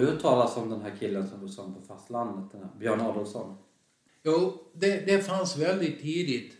Du 0.00 0.06
hört 0.06 0.20
talas 0.20 0.56
om 0.56 0.70
den 0.70 0.80
här 0.80 0.96
killen 1.00 1.28
som 1.28 1.46
du 1.46 1.48
sa 1.48 1.62
på 1.62 1.82
fastlandet? 1.86 2.52
Den 2.52 2.62
här 2.62 2.70
Björn 2.78 3.00
Adolfsson? 3.00 3.56
Jo, 4.22 4.52
det, 4.72 5.06
det 5.06 5.22
fanns 5.22 5.58
väldigt 5.58 6.00
tidigt, 6.00 6.56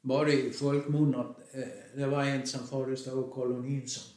bara 0.00 0.28
i 0.28 0.50
folkmun, 0.50 1.14
att 1.14 1.54
eh, 1.54 1.68
det 1.94 2.06
var 2.06 2.24
en 2.24 2.46
som 2.46 2.66
förestod 2.66 3.32
kolonin 3.32 3.88
som, 3.88 4.12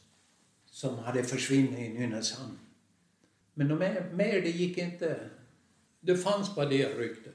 som 0.70 0.98
hade 0.98 1.24
försvunnit 1.24 1.78
i 1.78 1.88
Nynäshamn. 1.88 2.58
Men 3.54 3.68
de 3.68 3.78
mer, 3.78 4.10
mer 4.12 4.42
det 4.42 4.50
gick 4.50 4.78
inte. 4.78 5.30
Det 6.00 6.16
fanns 6.16 6.54
bara 6.54 6.66
det 6.66 6.98
ryktet. 6.98 7.34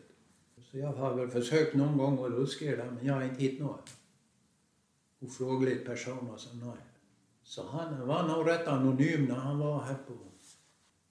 Så 0.71 0.77
jag 0.77 0.93
har 0.93 1.15
väl 1.15 1.29
försökt 1.29 1.75
någon 1.75 1.97
gång 1.97 2.25
att 2.25 2.31
luska 2.31 2.65
i 2.65 2.75
det, 2.75 2.91
men 2.95 3.05
jag 3.05 3.13
har 3.13 3.23
inte 3.23 3.41
hittat 3.41 3.67
något. 3.67 3.89
Ofrågligt 5.19 5.85
person 5.85 6.29
och 6.29 6.39
så 6.39 6.55
nej. 6.55 6.77
Så 7.43 7.67
han 7.67 8.07
var 8.07 8.27
nog 8.27 8.49
rätt 8.49 8.67
anonym 8.67 9.25
när 9.25 9.35
han 9.35 9.59
var 9.59 9.81
här 9.81 9.95
på, 10.07 10.13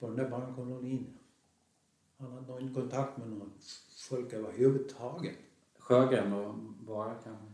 på 0.03 0.09
den 0.09 0.17
där 0.17 0.29
barnkolonin. 0.29 1.17
Han 2.17 2.31
hade 2.31 2.47
nog 2.47 2.61
inte 2.61 2.81
kontakt 2.81 3.17
med 3.17 3.29
någon 3.29 3.51
folk 4.09 4.33
överhuvudtaget. 4.33 5.35
Sjögren 5.77 6.33
och 6.33 6.55
bara 6.85 7.13
kanske? 7.13 7.45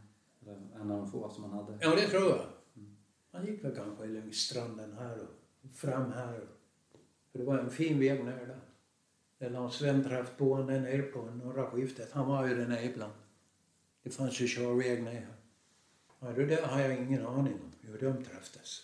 En 0.75 0.91
av 0.91 0.97
de 0.97 1.11
få 1.11 1.29
som 1.29 1.43
han 1.43 1.53
hade? 1.53 1.77
Ja, 1.81 1.95
det 1.95 2.07
tror 2.07 2.29
jag. 2.29 2.45
Han 3.31 3.45
gick 3.45 3.63
väl 3.63 3.75
kanske 3.75 4.05
längs 4.05 4.37
stranden 4.37 4.93
här 4.93 5.19
och 5.19 5.75
fram 5.75 6.11
här. 6.11 6.47
För 7.31 7.39
det 7.39 7.45
var 7.45 7.57
en 7.57 7.69
fin 7.69 7.99
väg 7.99 8.25
ner 8.25 8.45
där. 8.47 8.59
Där 9.37 9.49
Lars 9.49 9.73
Sven 9.73 10.03
träffade 10.03 10.37
på 10.37 10.49
honom 10.49 10.67
där 10.67 10.79
nere 10.79 11.01
på 11.01 11.21
norra 11.21 11.71
skiftet. 11.71 12.11
Han 12.11 12.27
var 12.27 12.47
ju 12.47 12.55
där 12.55 12.67
nere 12.67 12.83
ibland. 12.83 13.13
Det 14.03 14.09
fanns 14.09 14.41
ju 14.41 14.47
körväg 14.47 15.03
ner. 15.03 15.27
Ja, 16.19 16.27
det 16.27 16.45
där 16.45 16.67
har 16.67 16.81
jag 16.81 16.97
ingen 16.97 17.25
aning 17.25 17.53
om 17.53 17.71
hur 17.81 17.99
de 17.99 18.23
träffades. 18.23 18.81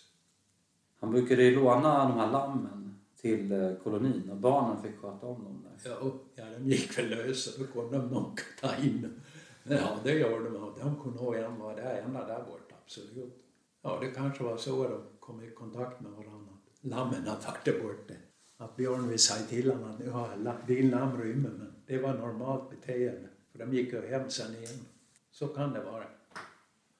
Han 1.00 1.10
brukade 1.10 1.42
ju 1.42 1.54
låna 1.54 2.08
de 2.08 2.18
här 2.18 2.32
lammen 2.32 2.85
till 3.20 3.52
eh, 3.52 3.74
kolonin 3.82 4.30
och 4.30 4.36
barnen 4.36 4.82
fick 4.82 4.96
sköta 4.96 5.26
om 5.26 5.44
dem 5.44 5.64
där. 5.64 5.90
Ja, 5.90 6.12
ja 6.34 6.44
de 6.58 6.70
gick 6.70 6.98
väl 6.98 7.08
lösa. 7.08 7.50
Då 7.58 7.66
kunde 7.66 7.98
de 7.98 8.08
nog 8.08 8.40
ta 8.60 8.76
in. 8.76 9.20
Ja, 9.62 9.98
det 10.04 10.12
gjorde 10.12 10.50
de. 10.50 10.74
De 10.80 11.02
kunde 11.02 11.22
nog 11.22 11.36
en 11.36 11.58
vara 11.58 11.76
där, 11.76 12.02
ända 12.02 12.26
där 12.26 12.44
borta. 12.44 12.74
Absolut. 12.84 13.42
Ja, 13.82 13.98
det 14.00 14.10
kanske 14.10 14.44
var 14.44 14.56
så 14.56 14.88
de 14.88 15.00
kom 15.20 15.42
i 15.42 15.50
kontakt 15.50 16.00
med 16.00 16.12
varandra. 16.12 16.52
Lammen 16.80 17.26
hade 17.26 17.46
varit 17.46 17.64
där 17.64 17.82
borta. 17.82 18.14
Att 18.56 18.76
Björn 18.76 19.08
vill 19.08 19.18
säga 19.18 19.46
till 19.46 19.70
honom 19.70 19.90
att 19.90 19.98
nu 19.98 20.10
har 20.10 20.56
din 20.66 20.90
lamm 20.90 21.22
rymmer. 21.22 21.50
Men 21.50 21.72
det 21.86 21.98
var 21.98 22.14
normalt 22.14 22.70
beteende. 22.70 23.28
För 23.52 23.58
de 23.58 23.72
gick 23.72 23.92
ju 23.92 24.06
hem 24.06 24.30
sen 24.30 24.54
igen. 24.54 24.80
Så 25.30 25.48
kan 25.48 25.72
det 25.72 25.80
vara. 25.80 26.04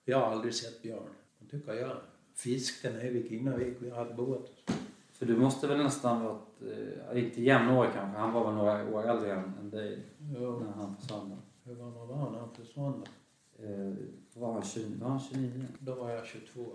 Jag 0.04 0.20
har 0.20 0.26
aldrig 0.26 0.54
sett 0.54 0.82
Björn. 0.82 1.08
Det 1.38 1.58
tycker 1.58 1.72
jag 1.72 1.96
fiskade 2.34 2.96
nere 2.96 3.10
vid 3.10 3.28
Kinnavik. 3.28 3.76
Vi 3.80 3.90
hade 3.90 4.14
båt. 4.14 4.50
För 5.18 5.26
du 5.26 5.36
måste 5.36 5.66
väl 5.66 5.78
nästan 5.78 6.24
vara, 6.24 6.38
eh, 7.12 7.24
inte 7.24 7.42
jämnårig 7.42 7.92
kanske, 7.94 8.18
han 8.20 8.32
var 8.32 8.44
väl 8.46 8.54
några 8.54 8.94
år 8.94 9.08
äldre 9.08 9.32
än, 9.34 9.52
än 9.60 9.70
dig 9.70 10.02
Ja, 10.34 10.58
när 10.58 10.72
han 10.72 10.96
försvann. 10.96 11.36
hur 11.64 11.74
gammal 11.74 12.06
var 12.08 12.16
han 12.16 12.32
när 12.32 12.38
han 12.40 12.54
försvann? 12.54 13.04
Eh, 13.58 13.94
var, 14.40 14.52
han 14.52 14.62
20, 14.62 14.94
var 15.00 15.08
han 15.08 15.20
29? 15.20 15.66
Då 15.78 15.94
var 15.94 16.10
jag 16.10 16.26
22. 16.26 16.66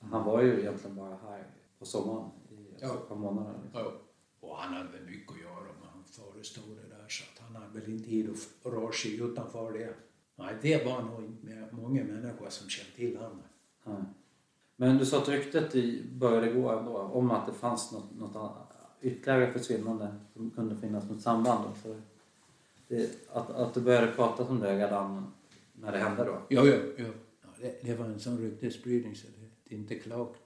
Han 0.00 0.24
var 0.24 0.42
ju 0.42 0.60
egentligen 0.60 0.96
bara 0.96 1.16
här 1.16 1.46
på 1.78 1.84
sommaren 1.84 2.30
i 2.50 2.74
Ja. 2.80 2.94
ett 2.94 3.08
par 3.08 3.16
månader. 3.16 3.54
Liksom. 3.64 3.80
Ja. 3.80 3.92
Och 4.40 4.56
han 4.56 4.74
hade 4.74 4.88
väl 4.88 5.04
mycket 5.06 5.32
att 5.32 5.40
göra 5.40 5.60
med 5.80 5.88
han 5.92 6.04
förestod 6.04 6.76
det 6.76 6.96
där 6.96 7.04
så 7.08 7.24
att 7.32 7.38
han 7.52 7.62
hade 7.62 7.80
väl 7.80 7.90
inte 7.90 8.04
tid 8.08 8.30
att 8.30 8.72
röra 8.72 8.92
sig 8.92 9.20
utanför 9.20 9.72
det. 9.72 9.94
Nej, 10.36 10.54
det 10.62 10.84
var 10.86 11.02
nog 11.02 11.24
inte 11.24 11.68
många 11.72 12.04
människor 12.04 12.46
som 12.48 12.68
kände 12.68 12.92
till 12.96 13.16
honom. 13.16 13.42
Ja. 13.84 13.96
Men 14.76 14.98
du 14.98 15.06
sa 15.06 15.18
att 15.22 15.28
ryktet 15.28 15.74
i- 15.74 16.02
började 16.12 16.52
gå 16.52 16.68
ändå 16.70 16.98
om 16.98 17.30
att 17.30 17.46
det 17.46 17.52
fanns 17.52 17.92
något, 17.92 18.18
något 18.18 18.36
annat- 18.36 18.68
ytterligare 19.00 19.52
försvinnande 19.52 20.14
som 20.32 20.50
kunde 20.50 20.76
finnas 20.76 21.04
något 21.10 21.20
samband. 21.22 21.64
Då. 21.64 21.88
Så 21.88 22.00
det, 22.88 23.10
att, 23.32 23.50
att 23.50 23.74
du 23.74 23.80
började 23.80 24.06
prata 24.12 24.44
om 24.44 24.60
det 24.60 24.78
redan 24.78 25.32
när 25.72 25.92
det 25.92 25.98
hände 25.98 26.24
då? 26.24 26.38
Ja, 26.48 26.64
ja, 26.66 26.76
ja. 26.96 27.04
ja 27.42 27.48
det, 27.60 27.78
det 27.82 27.94
var 27.94 28.04
en 28.06 28.20
sån 28.20 28.38
ryktesspridning 28.38 29.16
så 29.16 29.26
det, 29.26 29.46
det 29.64 29.74
är 29.74 29.78
inte 29.78 29.94
klokt. 29.94 30.40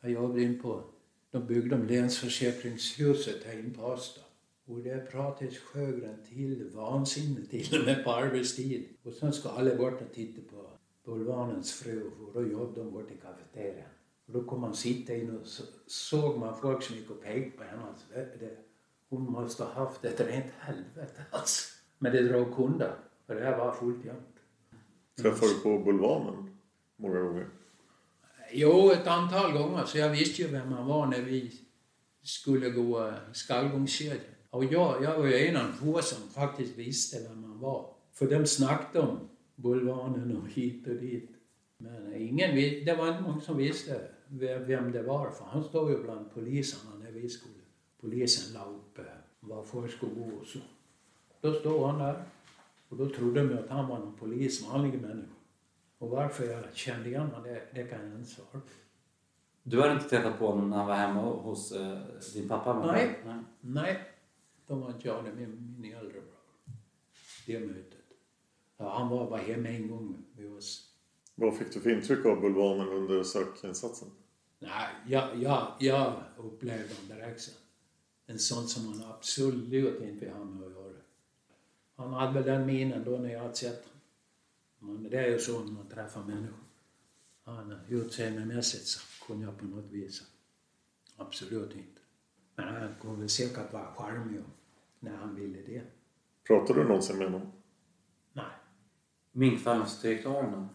Jag 0.00 0.10
jobbade 0.10 0.42
in 0.42 0.62
på, 0.62 0.82
de 1.30 1.46
byggde 1.46 1.74
om 1.76 1.86
länsförsäkringshuset 1.86 3.44
här 3.44 3.58
in 3.58 3.74
på 3.74 3.92
Asta. 3.92 4.20
Och 4.66 4.78
det 4.78 5.10
pratades 5.10 5.58
Sjögren 5.58 6.16
till 6.28 6.70
vansinne 6.74 7.40
till 7.50 7.78
och 7.80 7.86
med 7.86 8.04
på 8.04 8.10
arbetstid. 8.12 8.88
Och 9.02 9.12
sen 9.12 9.32
ska 9.32 9.48
alla 9.48 9.74
bort 9.74 10.00
och 10.00 10.14
titta 10.14 10.40
på 10.56 10.66
Bulvanens 11.08 11.72
fru 11.72 12.10
och 12.26 12.32
då 12.34 12.48
jobbade 12.48 12.80
de 12.80 12.92
bort 12.92 13.10
i 13.10 13.16
kafeterian. 13.16 13.88
Och 14.26 14.32
då 14.32 14.44
kom 14.44 14.60
man 14.60 14.74
sitta 14.74 15.14
in 15.14 15.38
och 15.38 15.46
så, 15.46 15.62
såg 15.86 16.38
man 16.38 16.60
folk 16.60 16.82
som 16.82 16.96
gick 16.96 17.10
och 17.10 17.22
pekade 17.22 17.50
på 17.50 17.64
henne. 17.64 17.82
Alltså, 17.82 18.06
det, 18.14 18.36
det, 18.40 18.56
hon 19.08 19.22
måste 19.22 19.64
ha 19.64 19.84
haft 19.84 20.04
ett 20.04 20.20
rent 20.20 20.52
helvete 20.58 21.24
alltså. 21.30 21.74
Men 21.98 22.12
det 22.12 22.22
drog 22.22 22.56
kunder. 22.56 22.94
För 23.26 23.34
det 23.34 23.44
här 23.44 23.58
var 23.58 23.72
fullt 23.72 24.04
jämt. 24.04 24.36
Träffade 25.20 25.52
du 25.54 25.60
på 25.60 25.78
Bulvanen 25.78 26.58
många 26.96 27.20
gånger? 27.20 27.48
Jo, 28.52 28.90
ett 28.90 29.06
antal 29.06 29.52
gånger. 29.52 29.84
Så 29.84 29.98
jag 29.98 30.10
visste 30.10 30.42
ju 30.42 30.48
vem 30.48 30.72
han 30.72 30.86
var 30.86 31.06
när 31.06 31.22
vi 31.22 31.60
skulle 32.22 32.70
gå 32.70 33.06
eh, 33.06 33.14
skallgångskedjan. 33.32 34.34
Och 34.50 34.64
jag, 34.64 35.02
jag 35.02 35.18
var 35.18 35.26
ju 35.26 35.46
en 35.46 35.56
av 35.56 35.72
få 35.72 36.02
som 36.02 36.30
faktiskt 36.30 36.78
visste 36.78 37.28
vem 37.28 37.44
han 37.44 37.60
var. 37.60 37.94
För 38.12 38.26
de 38.26 38.46
snackade 38.46 39.06
om 39.06 39.28
Bulvanen 39.58 40.36
och 40.36 40.48
hit 40.48 40.86
och 40.86 40.94
dit. 40.94 41.30
Men 41.78 42.14
ingen, 42.14 42.54
det 42.84 42.96
var 42.98 43.08
inte 43.08 43.22
många 43.22 43.40
som 43.40 43.56
visste 43.56 44.08
vem 44.28 44.92
det 44.92 45.02
var. 45.02 45.30
För 45.30 45.44
han 45.44 45.64
stod 45.64 45.90
ju 45.90 46.02
bland 46.02 46.34
poliserna 46.34 46.94
när 47.04 47.10
vi 47.10 47.28
skulle. 47.28 47.54
Polisen 48.00 48.54
la 48.54 48.64
upp 48.64 48.98
eh, 48.98 49.04
var 49.40 49.64
folk 49.64 49.92
skulle 49.92 50.14
gå 50.14 50.36
och 50.40 50.46
så. 50.46 50.58
Då 51.40 51.52
stod 51.52 51.86
han 51.86 51.98
där. 51.98 52.24
Och 52.88 52.96
då 52.96 53.08
trodde 53.08 53.48
de 53.48 53.58
att 53.58 53.68
han 53.68 53.88
var 53.88 53.98
någon 53.98 54.16
polis, 54.16 54.68
vanlig 54.68 55.00
människa. 55.00 55.28
Och 55.98 56.10
varför 56.10 56.44
jag 56.44 56.74
kände 56.74 57.08
igen 57.08 57.22
honom, 57.22 57.42
det, 57.42 57.62
det 57.74 57.84
kan 57.84 58.08
jag 58.08 58.18
inte 58.18 58.30
svara 58.30 58.48
på. 58.52 58.60
Du 59.62 59.80
hade 59.80 59.92
inte 59.92 60.08
träffat 60.08 60.38
på 60.38 60.46
honom 60.46 60.70
när 60.70 60.76
han 60.76 60.86
var 60.86 60.94
hemma 60.94 61.20
hos 61.20 61.72
eh, 61.72 61.98
din 62.34 62.48
pappa? 62.48 62.86
Nej. 62.86 63.18
Nej. 63.24 63.36
Nej, 63.60 64.08
de 64.66 64.80
var 64.80 64.90
inte 64.90 65.08
jag, 65.08 65.24
det 65.24 65.32
min, 65.32 65.76
min 65.78 65.92
äldre 65.92 66.12
bror. 66.12 66.74
Det 67.46 67.60
mötet. 67.60 67.98
Ja, 68.78 68.98
han 68.98 69.08
var 69.08 69.30
bara 69.30 69.40
hemma 69.40 69.68
en 69.68 69.88
gång 69.88 70.24
med 70.36 70.52
oss. 70.52 70.92
Vad 71.34 71.56
fick 71.56 71.72
du 71.74 71.80
för 71.80 71.90
intryck 71.90 72.26
av 72.26 72.40
Bulvanen 72.40 72.88
under 72.88 73.22
sökinsatsen? 73.22 74.08
Nej, 74.58 74.88
jag, 75.06 75.42
jag, 75.42 75.76
jag 75.78 76.22
upplevde 76.36 76.94
honom 76.94 77.08
direkt 77.08 77.40
sen. 77.40 77.54
En 78.26 78.38
sån 78.38 78.68
som 78.68 78.86
man 78.86 79.10
absolut 79.10 80.02
inte 80.02 80.24
vill 80.24 80.34
ha 80.34 80.44
med 80.44 80.66
att 80.66 80.72
göra. 80.72 80.92
Han 81.96 82.12
hade 82.12 82.32
väl 82.32 82.44
den 82.44 82.66
minen 82.66 83.04
då 83.04 83.10
när 83.10 83.32
jag 83.32 83.40
hade 83.40 83.54
sett 83.54 83.86
honom. 84.80 85.02
Men 85.02 85.10
det 85.10 85.18
är 85.18 85.30
ju 85.30 85.38
så 85.38 85.64
när 85.64 85.72
man 85.72 85.88
träffar 85.88 86.24
människor. 86.24 86.64
Han 87.44 87.78
utseendemässigt 87.88 88.86
så 88.86 89.26
kunde 89.26 89.44
jag 89.44 89.58
på 89.58 89.64
något 89.64 89.90
vis 89.90 90.22
absolut 91.16 91.72
inte. 91.74 92.00
Men 92.54 92.68
han 92.68 92.94
kunde 93.00 93.28
säkert 93.28 93.72
vara 93.72 93.94
charmig 93.94 94.42
när 95.00 95.16
han 95.16 95.34
ville 95.34 95.62
det. 95.62 95.82
Pratade 96.46 96.82
du 96.82 96.88
någonsin 96.88 97.18
med 97.18 97.30
honom? 97.30 97.52
Nej. 99.38 99.50
Minkfarmsdirektören 99.50 100.52
då? 100.52 100.66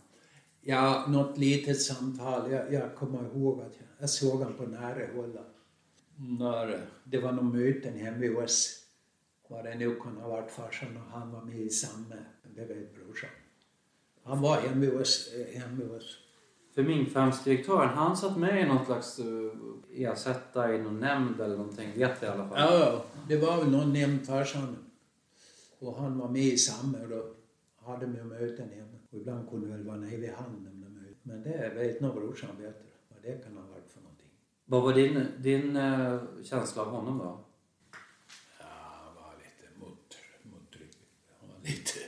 Ja, 0.61 1.05
något 1.07 1.37
litet 1.37 1.81
samtal. 1.81 2.51
Jag, 2.51 2.73
jag 2.73 2.95
kommer 2.95 3.23
ihåg 3.35 3.59
att 3.61 3.73
jag, 3.77 3.87
jag 3.99 4.09
såg 4.09 4.39
honom 4.39 4.53
på 4.53 4.63
nära 4.65 5.13
håll. 5.15 5.37
När 6.39 6.81
det 7.03 7.19
var 7.19 7.31
någon 7.31 7.51
möten 7.57 7.93
hemma 7.99 8.25
hos 8.41 8.43
oss. 8.43 8.79
Vad 9.47 9.65
det 9.65 9.75
nu 9.75 9.95
kunde 9.95 10.21
ha 10.21 10.29
varit 10.29 10.51
farsan 10.51 10.97
och 10.97 11.19
han 11.19 11.31
var 11.31 11.41
med 11.41 11.59
i 11.59 11.69
samma, 11.69 12.15
det 12.55 12.65
vet 12.65 12.95
brorsan. 12.95 13.29
Han 14.23 14.41
var 14.41 14.61
hemma 14.61 14.85
hos 14.85 15.01
oss. 15.01 15.33
eh, 15.33 15.61
Hemma 15.61 15.83
hos 15.83 15.91
oss. 16.03 16.17
För 16.75 16.83
minkfarmsdirektören, 16.83 17.89
han 17.89 18.17
satt 18.17 18.37
med 18.37 18.61
i 18.61 18.65
någon 18.67 18.85
slags 18.85 19.19
uh, 19.19 19.51
ersättare 19.93 20.75
i 20.75 20.81
någon 20.81 20.99
nämnd 20.99 21.41
eller 21.41 21.57
någonting, 21.57 21.91
vet 21.95 22.21
jag 22.21 22.29
i 22.29 22.33
alla 22.39 22.47
fall. 22.49 22.59
Ja, 22.59 23.05
det 23.27 23.37
var 23.37 23.57
väl 23.57 23.71
någon 23.71 23.93
nämnd 23.93 24.25
farsan. 24.27 24.75
Och 25.79 25.95
han 26.01 26.17
var 26.17 26.29
med 26.29 26.41
i 26.41 26.57
samma 26.57 26.97
då 26.97 27.33
hade 27.85 28.05
vi 28.05 28.23
möten 28.23 28.69
hemma. 28.69 28.97
Och 29.11 29.17
ibland 29.17 29.49
kunde 29.49 29.67
det 29.67 29.73
väl 29.73 29.83
vara 29.85 29.97
nere 29.97 30.17
vid 30.17 30.33
handen 30.33 30.79
med 30.79 30.91
möten. 30.91 31.17
Men 31.23 31.43
det 31.43 31.71
vet 31.75 32.01
nog 32.01 32.15
brorsan 32.15 32.57
bättre 32.57 32.83
vad 33.09 33.21
det 33.21 33.43
kan 33.43 33.57
ha 33.57 33.67
varit 33.67 33.91
för 33.91 34.01
någonting. 34.01 34.29
Vad 34.65 34.83
var 34.83 34.93
din, 34.93 35.27
din 35.37 35.75
eh, 35.75 36.21
känsla 36.43 36.81
av 36.81 36.89
honom 36.89 37.17
då? 37.17 37.45
Ja, 38.59 38.65
han 39.05 39.15
var 39.15 39.35
lite 39.37 39.79
mot, 39.79 40.17
mottryck. 40.43 40.97
Han 41.39 41.49
var 41.49 41.57
lite 41.59 41.99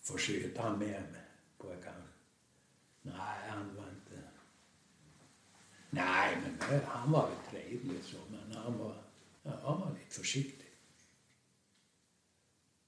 försökt 0.00 0.58
han 0.58 0.78
med 0.78 1.02
mig 1.12 1.26
kanske. 1.58 2.02
Nej, 3.02 3.48
han 3.48 3.76
var 3.76 3.88
inte... 3.88 4.28
Nej, 5.90 6.38
men 6.42 6.80
han 6.84 7.12
var 7.12 7.28
väl 7.28 7.38
trevlig 7.50 8.04
så, 8.04 8.16
men 8.30 8.56
han 8.56 8.78
var, 8.78 9.02
ja, 9.42 9.50
han 9.62 9.80
var 9.80 9.90
lite 9.98 10.14
försiktig. 10.14 10.70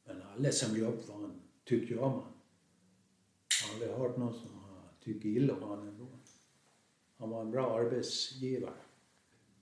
Men 0.05 0.23
alla 0.23 0.53
som 0.53 0.77
jobbade 0.77 1.03
för 1.03 1.13
honom 1.13 1.38
tyckte 1.69 1.95
jag 1.95 2.03
om 2.03 2.13
honom. 2.13 2.33
Jag 3.61 3.69
har 3.69 3.75
aldrig 3.75 3.91
hört 3.91 4.17
någon 4.17 4.35
som 4.35 4.55
har 4.55 4.83
tyckt 5.05 5.25
illa 5.25 5.55
om 5.55 5.63
honom 5.63 5.89
ändå. 5.89 6.07
Han 7.17 7.31
var 7.31 7.41
en 7.41 7.51
bra 7.51 7.79
arbetsgivare. 7.79 8.75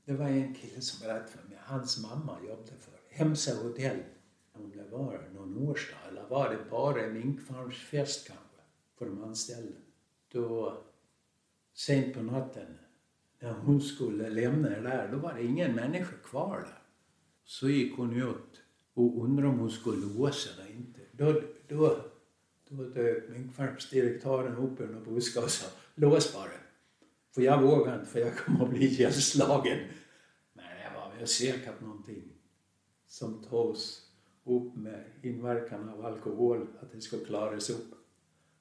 Det 0.05 0.13
var 0.13 0.27
en 0.27 0.55
kille 0.55 0.81
som 0.81 1.07
berättade 1.07 1.29
för 1.29 1.49
mig. 1.49 1.59
Hans 1.61 2.03
mamma 2.03 2.39
jobbade 2.49 2.73
för 2.81 2.93
Hemsa 3.11 3.63
hotell. 3.63 4.03
Om 4.53 4.71
det 4.71 4.85
var 4.91 5.29
någon 5.35 5.69
årsdag 5.69 5.99
eller 6.09 6.29
var 6.29 6.51
det 6.51 6.71
bara 6.71 7.05
en 7.05 7.13
minkfarmsfest 7.13 8.27
kanske 8.27 8.61
för 8.99 9.07
de 9.07 9.25
anställda. 9.25 9.79
Då 10.33 10.83
sent 11.75 12.15
på 12.15 12.23
natten 12.23 12.79
när 13.39 13.53
hon 13.53 13.81
skulle 13.81 14.31
lämna 14.31 14.69
det 14.69 14.81
där, 14.81 15.09
då 15.13 15.19
var 15.19 15.35
det 15.35 15.45
ingen 15.45 15.75
människa 15.75 16.17
kvar 16.25 16.61
där. 16.61 16.83
Så 17.45 17.69
gick 17.69 17.97
hon 17.97 18.23
ut 18.23 18.63
och 18.95 19.25
undrade 19.25 19.49
om 19.49 19.59
hon 19.59 19.71
skulle 19.71 20.07
låsa 20.07 20.51
eller 20.63 20.73
inte. 20.73 21.01
Då, 21.13 21.43
då, 21.69 22.05
då 22.69 22.83
dök 22.85 23.29
minkfarmsdirektören 23.29 24.57
upp 24.57 24.81
ur 24.81 24.87
någon 24.87 25.15
buske 25.15 25.41
och 25.41 25.51
sa 25.51 25.67
lås 25.95 26.35
bara. 26.35 26.51
För 27.35 27.43
jag 27.43 27.63
vågar 27.63 27.95
inte 27.95 28.07
för 28.07 28.21
jag 28.21 28.37
kommer 28.37 28.65
att 28.65 28.71
bli 28.71 28.87
ihjälslagen. 28.87 29.79
Men 30.53 30.65
det 30.65 30.99
var 30.99 31.19
väl 31.19 31.27
säkert 31.27 31.81
någonting 31.81 32.33
som 33.07 33.45
togs 33.45 34.03
upp 34.45 34.77
med 34.77 35.05
inverkan 35.23 35.89
av 35.89 36.07
alkohol, 36.07 36.67
att 36.81 36.93
det 36.93 37.01
skulle 37.01 37.25
klaras 37.25 37.71
upp. 37.71 37.95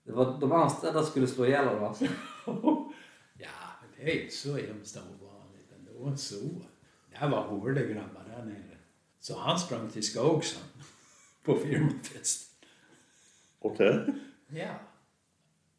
Det 0.03 0.11
var, 0.11 0.39
de 0.39 0.51
anställda 0.51 1.03
skulle 1.03 1.27
slå 1.27 1.45
ihjäl 1.45 1.67
honom 1.67 1.83
alltså. 1.83 2.05
ja, 3.37 3.49
men 3.81 3.89
det 3.97 4.11
är 4.11 4.21
inte 4.23 4.35
så 4.35 4.57
hemskt 4.57 4.97
ovanligt 4.97 5.71
ändå. 5.77 6.17
Så. 6.17 6.35
Det 7.11 7.27
var 7.27 7.47
hårda 7.47 7.81
grabbar 7.81 8.25
där 8.27 8.45
nere. 8.45 8.77
Så 9.19 9.39
han 9.39 9.59
sprang 9.59 9.89
till 9.89 10.03
skogs 10.03 10.59
han, 10.59 10.83
på 11.43 11.55
firmafest. 11.65 12.54
Okej. 13.65 14.06
Ja. 14.47 14.73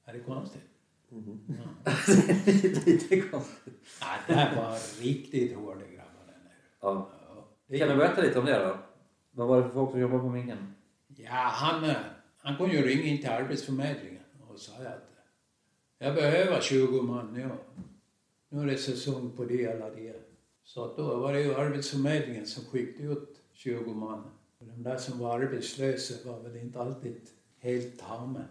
Är 0.04 0.12
det 0.12 0.20
konstigt? 0.20 0.62
Lite 2.86 3.20
konstigt. 3.20 3.74
Ja, 4.00 4.06
det 4.26 4.56
var 4.56 5.02
riktigt 5.02 5.56
hårda 5.56 5.80
grabbar 5.80 6.26
där 6.26 6.32
nere. 6.32 6.52
Ja. 6.80 7.10
Ja, 7.66 7.78
Kan 7.78 7.88
du 7.88 7.96
berätta 7.96 8.22
lite 8.22 8.38
om 8.38 8.44
det 8.44 8.58
då? 8.58 8.78
Vad 9.30 9.48
var 9.48 9.56
det 9.56 9.62
för 9.62 9.70
folk 9.74 9.90
som 9.90 10.00
jobbade 10.00 10.20
på 10.20 10.28
minken? 10.28 10.74
Ja, 11.16 11.30
han, 11.32 11.84
eh, 11.84 11.96
han 12.38 12.56
kunde 12.56 12.74
ju 12.76 12.82
ringa 12.82 13.02
in 13.02 13.18
till 13.18 13.30
Arbetsförmedlingen 13.30 14.22
och 14.48 14.58
säga 14.60 14.88
att 14.88 15.10
jag 15.98 16.14
behöver 16.14 16.60
20 16.60 17.02
man 17.02 17.32
nu. 17.32 17.50
Nu 18.48 18.62
är 18.62 18.66
det 18.66 18.76
säsong 18.78 19.30
på 19.36 19.44
det 19.44 19.64
eller 19.64 19.90
det. 19.96 20.16
Så 20.64 20.84
att 20.84 20.96
då 20.96 21.16
var 21.16 21.32
det 21.32 21.40
ju 21.40 21.54
Arbetsförmedlingen 21.54 22.46
som 22.46 22.64
skickade 22.64 23.08
ut 23.12 23.40
20 23.52 23.94
man. 23.94 24.24
Och 24.58 24.66
de 24.66 24.82
där 24.82 24.96
som 24.98 25.18
var 25.18 25.40
arbetslösa 25.40 26.30
var 26.30 26.40
väl 26.40 26.56
inte 26.56 26.80
alltid 26.80 27.20
helt 27.60 27.98
tama. 27.98 28.44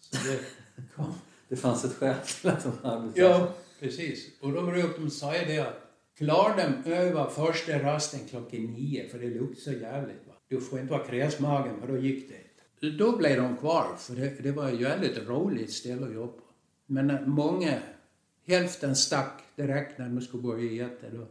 Så 0.00 0.16
det 0.16 0.40
kom. 0.96 1.14
Det 1.48 1.56
fanns 1.56 1.84
ett 1.84 1.92
skäl 1.92 2.16
till 2.26 2.50
att 2.50 2.62
de 2.62 2.72
var 2.82 2.90
arbetslösa. 2.90 3.28
Ja, 3.28 3.54
precis. 3.80 4.26
Och 4.40 4.52
då 4.52 4.62
brukade 4.62 5.04
de 5.04 5.10
säga 5.10 5.46
det 5.46 5.58
att 5.58 5.88
klar 6.16 6.56
dem 6.56 6.92
över 6.92 7.30
första 7.30 7.82
rasten 7.82 8.20
klockan 8.28 8.64
nio 8.64 9.08
för 9.08 9.18
det 9.18 9.26
luktar 9.26 9.60
så 9.60 9.72
jävligt. 9.72 10.26
Va? 10.26 10.34
Du 10.48 10.60
får 10.60 10.80
inte 10.80 10.92
vara 10.92 11.06
kräsmagen 11.06 11.80
för 11.80 11.88
då 11.88 11.96
gick 11.98 12.28
det. 12.28 12.88
Då 12.98 13.16
blev 13.16 13.36
de 13.36 13.56
kvar 13.56 13.96
för 13.98 14.14
det, 14.14 14.42
det 14.42 14.52
var 14.52 14.70
ju 14.70 14.86
ett 14.86 14.92
väldigt 14.92 15.28
roligt 15.28 15.72
ställe 15.72 16.06
att 16.06 16.14
jobba. 16.14 16.42
Men 16.86 17.30
många, 17.30 17.78
hälften 18.46 18.96
stack 18.96 19.42
direkt 19.56 19.98
när 19.98 20.08
de 20.08 20.20
skulle 20.20 20.42
börja 20.42 20.86
äta. 20.86 21.10
Då. 21.10 21.26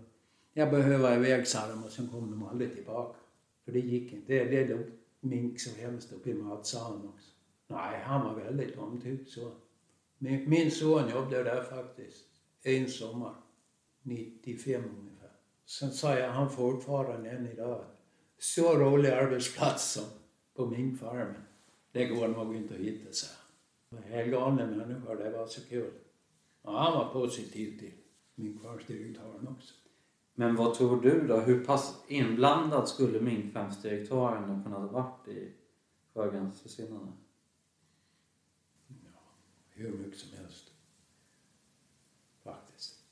Jag 0.53 0.71
behöver 0.71 1.15
iväg 1.15 1.47
sa 1.47 1.67
de 1.67 1.83
och 1.83 1.91
sen 1.91 2.07
kom 2.07 2.31
de 2.31 2.43
aldrig 2.43 2.75
tillbaka. 2.75 3.19
För 3.65 3.71
det 3.71 3.79
gick 3.79 4.13
inte. 4.13 4.33
Det, 4.33 4.43
det 4.43 4.67
låg 4.67 4.85
mink 5.29 5.59
som 5.59 5.75
helst 5.75 6.13
uppe 6.13 6.29
i 6.29 6.33
matsalen 6.33 7.07
också. 7.07 7.31
Nej, 7.67 8.01
han 8.03 8.25
var 8.25 8.43
väldigt 8.43 8.77
omtyckt 8.77 9.29
så. 9.29 9.51
Min, 10.17 10.49
min 10.49 10.71
son 10.71 11.09
jobbade 11.09 11.43
där 11.43 11.63
faktiskt 11.63 12.25
en 12.63 12.89
sommar, 12.89 13.35
95 14.01 14.83
ungefär. 14.99 15.31
Sen 15.65 15.91
säger 15.91 16.29
han 16.29 16.49
fortfarande 16.49 17.29
än 17.29 17.47
idag 17.47 17.79
att 17.79 17.97
så 18.39 18.75
rolig 18.75 19.09
arbetsplats 19.09 19.93
som 19.93 20.03
på 20.53 20.65
minkfarmen, 20.65 21.41
det 21.91 22.05
går 22.05 22.27
nog 22.27 22.55
inte 22.55 22.73
att 22.73 22.79
hitta, 22.79 23.11
så. 23.11 23.27
Helgalna 24.03 24.65
människor, 24.65 25.15
det 25.15 25.29
var 25.29 25.47
så 25.47 25.61
kul. 25.61 25.91
Ja, 26.61 26.77
han 26.79 26.93
var 26.93 27.13
positiv 27.13 27.79
till 27.79 27.93
minkfarmsdirektören 28.35 29.47
också. 29.47 29.73
Men 30.39 30.55
vad 30.55 30.73
tror 30.73 31.01
du 31.01 31.27
då? 31.27 31.39
Hur 31.39 31.65
pass 31.65 32.03
inblandad 32.07 32.89
skulle 32.89 33.21
minkfarmsdirektören 33.21 34.49
ha 34.49 34.63
kunnat 34.63 34.91
varit 34.91 35.27
i 35.27 35.53
Sjögrens 36.13 36.61
försvinnande? 36.61 37.11
Hur 39.69 39.97
mycket 39.97 40.19
som 40.19 40.37
helst. 40.37 40.71
Faktiskt. 42.43 43.03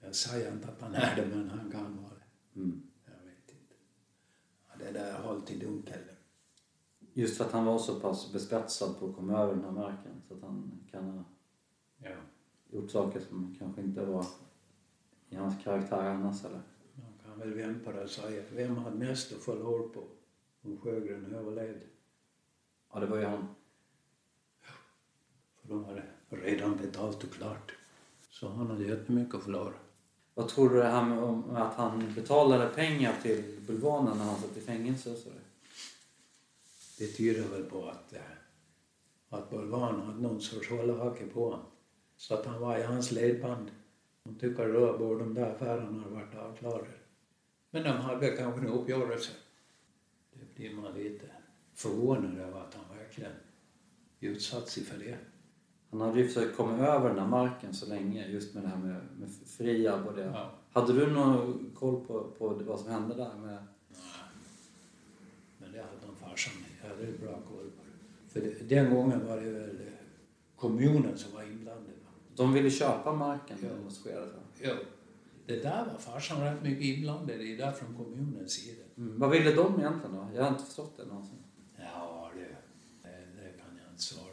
Jag 0.00 0.14
säger 0.14 0.52
inte 0.52 0.68
att 0.68 0.80
han 0.80 0.94
är 0.94 1.16
det, 1.16 1.26
men 1.26 1.50
han 1.50 1.70
kan 1.70 2.02
vara 2.02 2.14
det. 2.14 2.60
Mm. 2.60 2.82
Jag 3.04 3.26
vet 3.26 3.50
inte. 3.50 3.74
Ja, 4.68 4.84
det 4.84 4.92
där 4.92 5.12
har 5.12 5.28
hållit 5.28 5.50
i 5.50 5.58
dunkel. 5.58 6.00
Just 7.12 7.36
för 7.36 7.44
att 7.44 7.52
han 7.52 7.64
var 7.64 7.78
så 7.78 8.00
pass 8.00 8.32
bespetsad 8.32 8.98
på 8.98 9.08
att 9.08 9.16
komma 9.16 9.38
över 9.38 9.54
den 9.54 9.64
här 9.64 9.72
marken 9.72 10.22
så 10.28 10.34
att 10.34 10.42
han 10.42 10.80
kan 10.90 11.04
ha 11.04 11.24
Ja. 11.98 12.16
Gjort 12.72 12.90
saker 12.90 13.20
som 13.20 13.56
kanske 13.58 13.82
inte 13.82 14.04
var 14.04 14.26
i 15.30 15.36
hans 15.36 15.64
karaktär 15.64 16.04
annars 16.04 16.44
eller? 16.44 16.60
kan 17.24 17.38
väl 17.38 17.74
det 17.84 18.02
och 18.02 18.10
säga, 18.10 18.42
vem 18.52 18.76
hade 18.76 18.96
mest 18.96 19.32
att 19.32 19.38
förlora 19.38 19.88
på 19.88 20.04
om 20.62 20.80
Sjögren 20.80 21.34
överlevde? 21.34 21.86
Ja, 22.92 23.00
det 23.00 23.06
var 23.06 23.18
ju 23.18 23.24
han. 23.24 23.48
För 25.60 25.68
de 25.68 25.84
hade 25.84 26.02
redan 26.28 26.76
betalt 26.76 27.24
och 27.24 27.30
klart. 27.30 27.74
Så 28.30 28.48
han 28.48 28.66
hade 28.66 28.84
jättemycket 28.84 29.34
att 29.34 29.42
förlora. 29.42 29.74
Vad 30.34 30.48
tror 30.48 30.68
du 30.68 30.76
det 30.76 30.88
här 30.88 31.04
med 31.04 31.18
om 31.18 31.50
att 31.50 31.74
han 31.74 32.14
betalade 32.14 32.68
pengar 32.68 33.14
till 33.22 33.60
bulvanen 33.66 34.18
när 34.18 34.24
han 34.24 34.36
satt 34.36 34.56
i 34.56 34.60
fängelse 34.60 35.12
och 35.12 35.18
sådär? 35.18 35.40
Det 36.98 37.06
tyder 37.06 37.48
väl 37.48 37.64
på 37.64 37.88
att, 37.88 38.12
eh, 38.12 38.20
att 39.28 39.50
Bulvan 39.50 40.00
hade 40.00 40.22
någon 40.22 40.40
sorts 40.40 40.70
hållhake 40.70 41.26
på 41.26 41.44
honom. 41.44 41.66
Så 42.22 42.34
att 42.34 42.46
han 42.46 42.60
var 42.60 42.78
i 42.78 42.82
hans 42.82 43.12
ledband. 43.12 43.70
De 44.24 44.34
tycker 44.34 44.72
då 44.72 44.98
borde 44.98 45.24
de 45.24 45.34
där 45.34 45.50
affärerna 45.50 46.02
ha 46.02 46.10
varit 46.10 46.34
avklarade. 46.34 46.88
Men 47.70 47.82
de 47.82 47.90
hade 47.90 48.30
kanske 48.30 48.60
en 48.60 48.66
uppgörelse. 48.66 49.32
Det 50.32 50.54
blir 50.54 50.74
man 50.74 50.94
lite 50.94 51.26
förvånad 51.74 52.38
över 52.38 52.60
att 52.60 52.74
han 52.74 52.98
verkligen 52.98 53.32
utsatt 54.20 54.68
sig 54.68 54.84
för 54.84 54.98
det. 54.98 55.16
Han 55.90 56.00
hade 56.00 56.20
ju 56.20 56.28
försökt 56.28 56.56
komma 56.56 56.86
över 56.86 57.08
den 57.08 57.18
här 57.18 57.26
marken 57.26 57.74
så 57.74 57.86
länge 57.86 58.28
just 58.28 58.54
med 58.54 58.62
det 58.62 58.68
här 58.68 58.78
med, 58.78 59.06
med 59.18 59.30
Friab 59.46 60.06
och 60.06 60.14
det. 60.14 60.24
Ja. 60.24 60.50
Hade 60.72 60.92
du 60.92 61.12
någon 61.12 61.70
koll 61.74 62.06
på, 62.06 62.30
på 62.38 62.48
vad 62.48 62.80
som 62.80 62.90
hände 62.90 63.14
där 63.14 63.34
med... 63.34 63.66
Men 65.58 65.72
det 65.72 65.78
hade 65.78 66.06
de 66.06 66.16
farsan. 66.16 66.52
Jag 66.82 66.88
hade 66.88 67.12
bra 67.12 67.40
koll 67.48 67.70
på 67.70 67.82
det. 67.84 68.32
För 68.32 68.40
det, 68.40 68.68
den 68.68 68.94
gången 68.94 69.26
var 69.26 69.36
det 69.36 69.50
väl 69.50 69.78
kommunen 70.56 71.18
som 71.18 71.34
var 71.34 71.42
inblandad. 71.42 72.01
De 72.36 72.52
ville 72.52 72.70
köpa 72.70 73.12
marken 73.12 73.56
Ja. 73.62 73.68
ja. 73.68 73.84
hos 73.84 74.04
Skedar. 74.04 74.28
Ja. 74.62 74.74
Det 75.46 75.62
där 75.62 75.84
var 75.92 75.98
farsan 75.98 76.40
rätt 76.40 76.62
mycket 76.62 76.84
inblandad 76.84 77.40
i 77.40 77.56
där 77.56 77.72
från 77.72 77.96
kommunens 77.96 78.52
sida. 78.52 78.82
Mm. 78.96 79.18
Vad 79.18 79.30
ville 79.30 79.52
de 79.52 79.80
egentligen 79.80 80.16
då? 80.16 80.28
Jag 80.34 80.42
har 80.42 80.50
inte 80.50 80.64
förstått 80.64 80.96
det 80.96 81.04
någonsin. 81.04 81.38
Ja, 81.78 82.30
det, 82.34 82.40
det, 83.08 83.42
det 83.42 83.58
kan 83.58 83.78
jag 83.84 83.92
inte 83.92 84.02
svara 84.02 84.32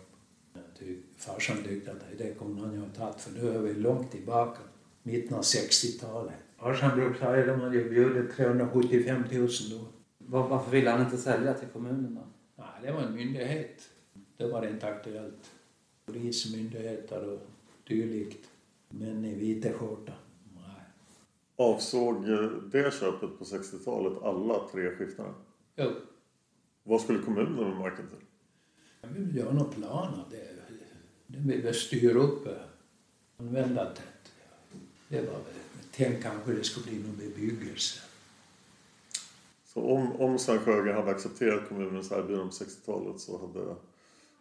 på. 0.54 0.60
Tyck, 0.80 1.00
farsan 1.18 1.64
tyckte 1.64 1.92
att 1.92 2.18
det 2.18 2.40
kunde 2.40 2.62
han 2.62 2.74
ju 2.74 2.80
ha 2.80 2.88
tagit 2.88 3.22
för 3.22 3.42
då 3.42 3.48
är 3.48 3.60
vi 3.60 3.74
långt 3.74 4.12
tillbaka. 4.12 4.60
Mitten 5.04 5.38
av 5.38 5.42
60-talet. 5.44 6.34
Farsan 6.58 6.96
brukade 7.00 7.20
säga 7.20 7.40
att 7.42 7.60
de 7.60 7.62
hade 7.62 7.78
ju 7.78 7.90
bjudit 7.90 8.36
375 8.36 9.24
000 9.32 9.48
då. 9.70 9.86
Var, 10.18 10.48
varför 10.48 10.72
ville 10.72 10.90
han 10.90 11.02
inte 11.02 11.18
sälja 11.18 11.54
till 11.54 11.68
kommunen 11.68 12.16
då? 12.16 12.22
Nej, 12.56 12.68
det 12.84 12.92
var 12.92 13.02
en 13.02 13.16
myndighet. 13.16 13.90
Då 14.38 14.48
var 14.48 14.62
det 14.62 14.70
inte 14.70 14.88
aktuellt. 14.88 15.52
Polismyndigheter 16.06 17.30
och 17.30 17.40
dylikt. 17.90 18.50
Män 18.90 19.26
i 19.26 19.36
vita 19.36 19.74
skjorta. 19.74 20.14
Nej. 20.56 20.82
Avsåg 21.56 22.26
det 22.72 22.94
köpet 23.00 23.38
på 23.40 23.44
60-talet 23.44 24.24
alla 24.24 24.68
tre 24.72 24.96
skiftena? 24.96 25.34
Jo, 25.76 25.92
Vad 26.84 27.02
skulle 27.02 27.20
kommunen 27.20 27.54
med 27.70 27.78
marken 27.78 28.08
till? 28.08 28.26
jag 29.02 29.10
vill 29.10 29.36
göra 29.36 29.54
någon 29.54 29.74
plan 29.74 30.14
av 30.20 30.30
det. 30.30 30.48
Det 31.28 31.38
vill 31.40 31.62
väl 31.62 31.74
styra 31.76 32.20
upp 32.20 32.48
eh, 32.48 32.54
användartätt. 33.38 34.32
Det 35.08 35.22
var 35.22 35.34
väl 35.34 35.44
tänk 35.92 36.24
kanske 36.24 36.52
det 36.54 36.64
skulle 36.64 36.86
bli 36.86 37.04
någon 37.04 37.18
bebyggelse. 37.18 38.00
Så 39.66 39.82
om, 39.82 40.12
om 40.22 40.40
Sven 40.40 40.60
Sjögren 40.60 40.96
hade 40.96 41.12
accepterat 41.12 41.70
kommunens 41.70 42.12
erbjudande 42.12 42.52
på 42.58 42.64
60-talet 42.64 43.20
så 43.20 43.38
hade 43.48 43.76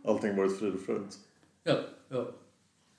allting 0.05 0.37
varit 0.37 0.59
frid 0.59 0.75
och 0.75 0.81
fröjd. 0.81 1.07
Ja, 1.65 1.81
ja. 2.09 2.31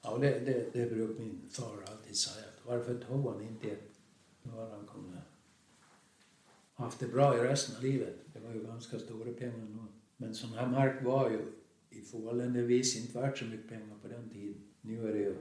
Ja, 0.01 0.17
det, 0.17 0.39
det, 0.39 0.73
det 0.73 0.89
brukar 0.89 1.23
min 1.23 1.49
far 1.49 1.83
alltid 1.91 2.15
säga. 2.15 2.45
Att 2.45 2.65
varför 2.65 2.99
tog 2.99 3.33
han 3.33 3.41
inte 3.41 3.67
ett? 3.67 3.91
Nu 4.43 4.51
hade 4.51 4.71
han 4.71 4.87
kunnat 4.87 5.23
haft 6.73 6.99
det 6.99 7.07
bra 7.07 7.37
i 7.37 7.39
resten 7.39 7.75
av 7.75 7.83
livet. 7.83 8.15
Det 8.33 8.39
var 8.39 8.53
ju 8.53 8.63
ganska 8.63 8.99
stora 8.99 9.33
pengar 9.33 9.67
då. 9.73 9.85
Men 10.17 10.33
sån 10.33 10.49
här 10.49 10.67
mark 10.67 11.03
var 11.03 11.29
ju 11.29 11.39
i 11.89 12.01
förhållandevis 12.01 12.97
inte 12.97 13.21
värt 13.21 13.37
så 13.37 13.45
mycket 13.45 13.69
pengar 13.69 13.95
på 14.01 14.07
den 14.07 14.29
tiden. 14.29 14.61
Nu 14.81 15.09
är 15.09 15.13
det 15.13 15.19
ju, 15.19 15.35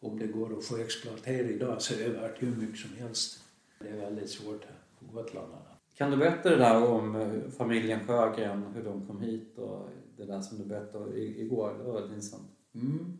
om 0.00 0.18
det 0.18 0.26
går 0.26 0.58
att 0.58 0.64
få 0.64 0.76
exploatera 0.76 1.48
idag 1.48 1.82
så 1.82 1.94
är 1.94 1.98
det 1.98 2.20
värt 2.20 2.42
hur 2.42 2.56
mycket 2.56 2.78
som 2.78 2.90
helst. 2.96 3.44
Det 3.78 3.88
är 3.88 3.96
väldigt 3.96 4.30
svårt 4.30 4.64
här 4.64 4.78
på 4.98 5.14
Gotland. 5.16 5.52
Kan 5.94 6.10
du 6.10 6.16
berätta 6.16 6.50
det 6.50 6.56
där 6.56 6.84
om 6.84 7.16
eh, 7.16 7.50
familjen 7.50 8.06
Sjögren, 8.06 8.64
hur 8.74 8.84
de 8.84 9.06
kom 9.06 9.20
hit 9.20 9.58
och 9.58 9.88
det 10.16 10.24
där 10.24 10.40
som 10.40 10.58
du 10.58 10.64
berättade 10.64 11.20
igår? 11.20 11.74
Det 11.78 11.84
var 11.84 11.92
väldigt 11.92 12.12
intressant. 12.12 12.50
Mm. 12.74 13.18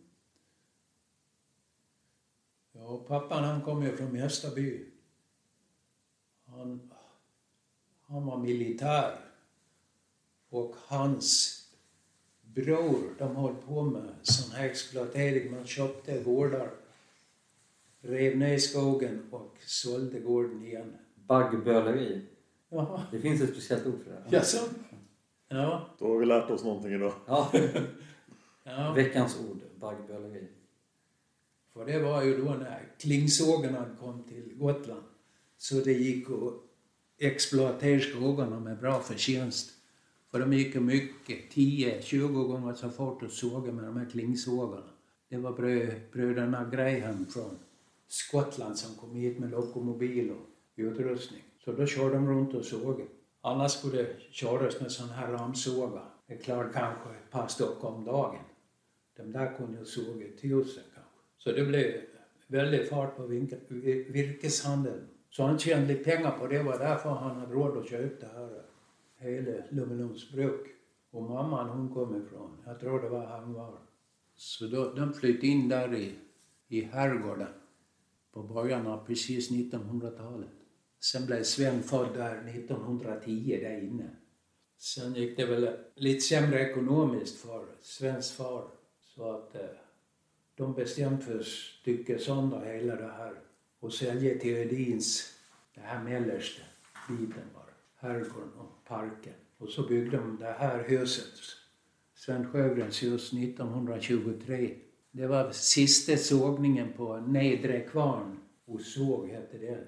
Ja, 2.79 3.05
pappan 3.09 3.45
han 3.45 3.63
kom 3.63 3.83
ju 3.83 3.97
från 3.97 4.13
Mjästaby. 4.13 4.85
Han, 6.47 6.91
han 8.07 8.27
var 8.27 8.39
militär. 8.39 9.19
Och 10.49 10.75
hans 10.87 11.53
bror, 12.43 13.15
de 13.19 13.37
höll 13.37 13.55
på 13.55 13.83
med 13.83 14.15
sån 14.23 14.53
här 14.57 14.65
exploatering. 14.69 15.51
Man 15.51 15.67
köpte 15.67 16.23
gårdar, 16.23 16.71
rev 18.01 18.37
ner 18.37 18.59
skogen 18.59 19.29
och 19.31 19.57
sålde 19.67 20.21
gården 20.21 20.65
igen. 20.65 20.97
Baggböleri. 21.15 22.23
Jaha, 22.69 23.03
Det 23.13 23.19
finns 23.21 23.41
ett 23.41 23.51
speciellt 23.51 23.87
ord 23.87 24.05
för 24.05 24.11
det. 24.11 24.37
jaså? 24.37 24.59
Ja, 25.49 25.87
Då 25.99 26.09
har 26.09 26.19
vi 26.19 26.27
lärt 26.27 26.51
oss 26.51 26.65
någonting 26.65 26.93
idag. 26.93 27.13
Ja. 27.27 27.53
ja. 28.65 28.93
Veckans 28.93 29.41
ord, 29.51 29.61
baggböleri. 29.81 30.49
För 31.77 31.87
det 31.87 31.99
var 31.99 32.23
ju 32.23 32.45
då 32.45 32.51
när 32.51 32.89
klingsågarna 32.99 33.87
kom 34.01 34.23
till 34.23 34.55
Gotland. 34.55 35.03
Så 35.57 35.75
det 35.75 35.93
gick 35.93 36.31
att 36.31 36.55
exploatera 37.19 38.01
skogarna 38.01 38.61
med 38.61 38.79
bra 38.79 39.01
förtjänst. 39.01 39.71
För 40.31 40.41
de 40.41 40.53
gick 40.53 40.75
ju 40.75 40.81
mycket, 40.81 41.55
10-20 41.55 42.29
gånger 42.29 42.75
så 42.75 42.91
fort 42.91 43.23
att 43.23 43.33
såga 43.33 43.73
med 43.73 43.85
de 43.85 43.97
här 43.97 44.11
klingsågarna. 44.11 44.91
Det 45.29 45.37
var 45.37 45.53
brö, 45.53 46.01
bröderna 46.13 46.71
Graham 46.73 47.27
från 47.27 47.59
Skottland 48.09 48.79
som 48.79 48.95
kom 48.95 49.17
hit 49.17 49.39
med 49.39 49.51
lokomobil 49.51 50.31
och 50.31 50.47
utrustning. 50.77 51.43
Så 51.65 51.73
då 51.73 51.87
körde 51.87 52.15
de 52.15 52.29
runt 52.29 52.55
och 52.55 52.65
sågade. 52.65 53.11
Annars 53.41 53.73
skulle 53.73 54.03
det 54.03 54.17
köras 54.31 54.81
med 54.81 54.93
sån 54.93 55.09
här 55.09 55.33
ramsågar. 55.33 56.05
Det 56.27 56.37
klarade 56.37 56.73
kanske 56.73 57.11
ett 57.11 57.31
par 57.31 57.49
stock 57.49 57.85
om 57.85 58.05
dagen. 58.05 58.45
De 59.17 59.33
där 59.33 59.57
kunde 59.57 59.79
ju 59.79 59.85
såga 59.85 60.27
tusen. 60.41 60.85
Så 61.47 61.53
det 61.53 61.65
blev 61.65 62.01
väldigt 62.47 62.89
fart 62.89 63.17
på 63.17 63.27
virkeshandeln. 63.27 65.09
Så 65.31 65.43
han 65.43 65.59
tjänade 65.59 65.95
pengar 65.95 66.39
på 66.39 66.47
det. 66.47 66.63
var 66.63 66.79
därför 66.79 67.09
han 67.09 67.41
hade 67.41 67.53
råd 67.53 67.79
att 67.79 67.89
köpa 67.89 68.27
det 68.27 68.33
här 69.19 69.31
hela 69.31 69.65
Lummelunds 69.71 70.33
bruk. 70.33 70.67
Och 71.11 71.23
mamman 71.23 71.69
hon 71.69 71.95
kom 71.95 72.23
ifrån, 72.23 72.51
jag 72.67 72.81
tror 72.81 73.03
det 73.03 73.09
var 73.09 73.27
Hangvar. 73.27 73.79
Så 74.37 74.67
då, 74.67 74.95
de 74.95 75.15
flyttade 75.15 75.47
in 75.47 75.69
där 75.69 75.95
i, 75.95 76.15
i 76.69 76.81
herrgården 76.81 77.49
på 78.33 78.43
början 78.43 78.87
av 78.87 79.07
precis 79.07 79.51
1900-talet. 79.51 80.51
Sen 81.01 81.27
blev 81.27 81.43
Sven 81.43 81.83
född 81.83 82.15
där 82.15 82.49
1910 82.49 83.59
där 83.63 83.79
inne. 83.83 84.11
Sen 84.79 85.15
gick 85.15 85.37
det 85.37 85.47
väl 85.47 85.77
lite 85.95 86.21
sämre 86.21 86.71
ekonomiskt 86.71 87.37
för 87.39 87.67
Svens 87.81 88.33
far. 88.33 88.65
Så 89.01 89.31
att 89.31 89.55
eh, 89.55 89.86
de 90.57 90.75
bestämde 90.75 91.23
för 91.23 91.39
att 91.39 91.47
stycka 91.47 92.19
sönder 92.19 92.61
hela 92.61 92.97
det 92.97 93.13
här 93.17 93.35
och 93.81 93.93
sälja 93.93 94.39
till 94.39 94.57
Ödins, 94.57 95.39
det 95.75 95.81
här 95.81 96.05
mellersta 96.05 96.63
biten 97.09 97.45
bara. 97.55 97.65
Herrgården 97.97 98.53
och 98.59 98.85
parken. 98.85 99.35
Och 99.59 99.69
så 99.69 99.83
byggde 99.83 100.17
de 100.17 100.37
det 100.41 100.55
här 100.59 100.85
huset, 100.89 101.41
Sven 102.15 102.53
Sjögrens 102.53 103.03
hus, 103.03 103.33
1923. 103.33 104.75
Det 105.11 105.27
var 105.27 105.51
sista 105.51 106.17
sågningen 106.17 106.93
på 106.93 107.17
Nedre 107.17 107.81
Kvarn. 107.81 108.41
Och 108.65 108.81
såg 108.81 109.29
hette 109.29 109.59
det. 109.59 109.87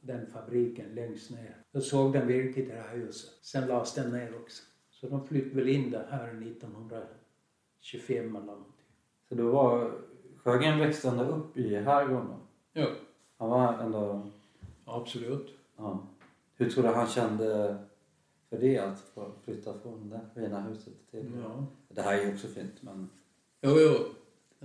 Den 0.00 0.26
fabriken 0.26 0.94
längst 0.94 1.30
ner. 1.30 1.56
Då 1.72 1.80
såg 1.80 2.12
den 2.12 2.26
virke 2.26 2.60
i 2.60 2.66
det 2.66 2.74
här 2.74 2.96
huset. 2.96 3.30
Sen 3.42 3.68
lades 3.68 3.94
den 3.94 4.12
ner 4.12 4.36
också. 4.36 4.62
Så 4.90 5.08
de 5.08 5.26
flyttade 5.26 5.54
väl 5.54 5.68
in 5.68 5.90
det 5.90 6.06
här 6.10 6.28
1925 6.28 8.36
eller. 8.36 8.73
Så 9.28 9.34
då 9.34 9.50
var 9.50 9.92
Sjögren 10.36 10.78
växte 10.78 11.08
ändå 11.08 11.24
upp 11.24 11.56
i 11.56 11.76
herrgården 11.76 12.26
då? 12.28 12.36
Ja, 12.80 12.88
Han 13.38 13.50
var 13.50 13.72
ändå... 13.78 14.22
absolut. 14.84 15.54
Ja. 15.76 16.06
Hur 16.56 16.70
tror 16.70 16.82
du 16.82 16.88
han 16.88 17.06
kände 17.08 17.76
för 18.50 18.58
det 18.58 18.78
att 18.78 19.00
få 19.00 19.30
flytta 19.44 19.74
från 19.78 20.10
det 20.10 20.20
fina 20.34 20.60
huset 20.60 20.94
till... 21.10 21.30
Ja. 21.42 21.66
Det 21.88 22.02
här 22.02 22.18
är 22.18 22.24
ju 22.26 22.32
också 22.34 22.46
fint 22.48 22.72
men 22.82 23.10
Jo, 23.62 23.70
jo. 23.78 23.94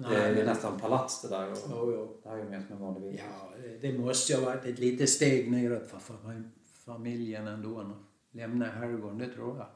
det 0.10 0.16
är 0.16 0.36
ju 0.36 0.46
nästan 0.46 0.80
palats 0.80 1.22
det 1.22 1.28
där 1.30 1.52
och 1.52 1.58
Jo, 1.70 1.92
jo. 1.96 2.18
det 2.24 2.30
här 2.30 2.38
är 2.38 2.44
ju 2.44 2.50
mer 2.50 2.62
som 2.68 2.76
en 2.76 2.82
vanlig 2.82 3.02
villa. 3.12 3.22
Ja, 3.24 3.50
det- 3.62 3.78
det 3.92 3.98
måste 4.00 4.34
ju 4.34 4.40
ha 4.40 4.46
varit 4.46 4.66
ett 4.66 4.80
litet 4.80 5.10
steg 5.10 5.52
neråt 5.52 5.88
för 5.88 5.98
fam- 5.98 6.50
familjen 6.64 7.48
ändå. 7.48 7.92
Lämna 8.32 8.66
herrgården, 8.66 9.18
det 9.18 9.28
tror 9.30 9.58
jag. 9.58 9.68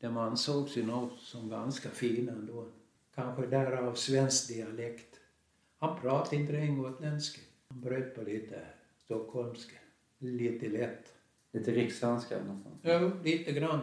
De 0.00 0.16
ansågs 0.16 0.76
ju 0.76 0.86
nog 0.86 1.10
som 1.18 1.48
ganska 1.48 1.88
fina 1.88 2.32
ändå. 2.32 2.64
Kanske 3.20 3.46
därav 3.46 3.94
svensk 3.94 4.48
dialekt. 4.48 5.20
Han 5.78 6.00
pratade 6.00 6.36
inte 6.36 6.52
ren 6.52 6.82
gotländska. 6.82 7.40
Han 7.68 7.80
bröt 7.80 8.14
på 8.14 8.22
lite 8.22 8.60
stockholmska. 9.04 9.76
lite 10.18 10.68
lätt. 10.68 11.14
Lite 11.52 11.70
rikssvenska 11.70 12.36
nästan. 12.38 12.78
Jo, 12.82 13.10
lite 13.24 13.52
grann. 13.52 13.80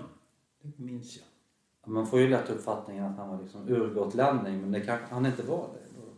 Det 0.62 0.84
minns 0.84 1.18
jag. 1.18 1.26
Man 1.92 2.08
får 2.08 2.20
ju 2.20 2.30
lätt 2.30 2.50
uppfattningen 2.50 3.04
att 3.06 3.18
han 3.18 3.30
var 3.30 3.44
liksom 3.44 3.70
urgotlänning 3.70 4.62
men 4.62 4.72
det 4.72 4.82
kanske 4.82 5.14
han 5.14 5.26
inte 5.26 5.44
var 5.44 5.70
det. 5.74 6.00
Då. 6.00 6.14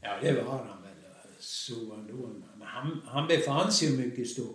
Ja, 0.00 0.10
det 0.22 0.42
var 0.42 0.58
han 0.58 0.82
väl. 0.82 0.94
Så 1.38 1.94
ändå. 1.94 2.28
Men 2.56 2.68
han, 2.68 3.00
han 3.04 3.28
befann 3.28 3.72
sig 3.72 3.90
ju 3.90 3.96
mycket 4.04 4.18
i 4.18 4.24
Stockholm. 4.24 4.54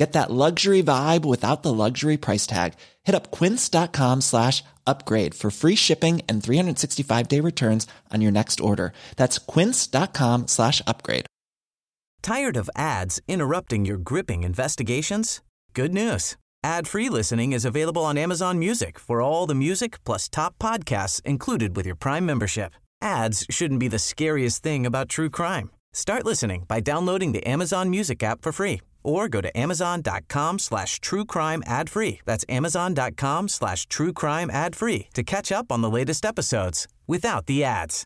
Get 0.00 0.14
that 0.14 0.30
luxury 0.30 0.82
vibe 0.82 1.26
without 1.26 1.62
the 1.62 1.74
luxury 1.74 2.16
price 2.16 2.46
tag. 2.46 2.72
Hit 3.04 3.14
up 3.14 3.30
quince.com 3.30 4.22
slash 4.22 4.64
upgrade 4.86 5.34
for 5.34 5.50
free 5.50 5.74
shipping 5.74 6.22
and 6.26 6.42
365 6.42 7.28
day 7.28 7.40
returns 7.40 7.86
on 8.10 8.22
your 8.22 8.32
next 8.32 8.62
order. 8.62 8.94
That's 9.16 9.36
quince.com 9.36 10.46
slash 10.46 10.80
upgrade. 10.86 11.26
Tired 12.22 12.56
of 12.56 12.70
ads 12.74 13.20
interrupting 13.28 13.84
your 13.84 13.98
gripping 13.98 14.42
investigations? 14.42 15.42
Good 15.74 15.92
news. 15.92 16.38
Ad-free 16.64 17.10
listening 17.10 17.52
is 17.52 17.66
available 17.66 18.04
on 18.04 18.16
Amazon 18.16 18.58
Music 18.58 18.98
for 18.98 19.20
all 19.20 19.46
the 19.46 19.54
music 19.54 20.02
plus 20.06 20.30
top 20.30 20.58
podcasts 20.58 21.20
included 21.26 21.76
with 21.76 21.84
your 21.84 22.00
Prime 22.06 22.24
membership. 22.24 22.72
Ads 23.02 23.44
shouldn't 23.50 23.80
be 23.80 23.88
the 23.88 23.98
scariest 23.98 24.62
thing 24.62 24.86
about 24.86 25.10
true 25.10 25.28
crime. 25.30 25.70
Start 25.92 26.24
listening 26.24 26.64
by 26.66 26.80
downloading 26.80 27.32
the 27.32 27.46
Amazon 27.46 27.90
Music 27.90 28.22
app 28.22 28.40
for 28.40 28.52
free 28.52 28.80
or 29.02 29.28
go 29.28 29.40
to 29.40 29.58
amazon.com 29.58 30.58
slash 30.58 31.00
true 31.00 31.24
crime 31.24 31.62
ad 31.66 31.90
free. 31.90 32.20
That's 32.24 32.44
amazon.com 32.48 33.48
slash 33.48 33.86
true 33.86 34.12
crime 34.12 34.50
ad 34.50 34.76
free 34.76 35.06
to 35.14 35.22
catch 35.22 35.52
up 35.52 35.72
on 35.72 35.80
the 35.82 35.90
latest 35.90 36.24
episodes 36.24 36.86
without 37.06 37.46
the 37.46 37.64
ads. 37.64 38.04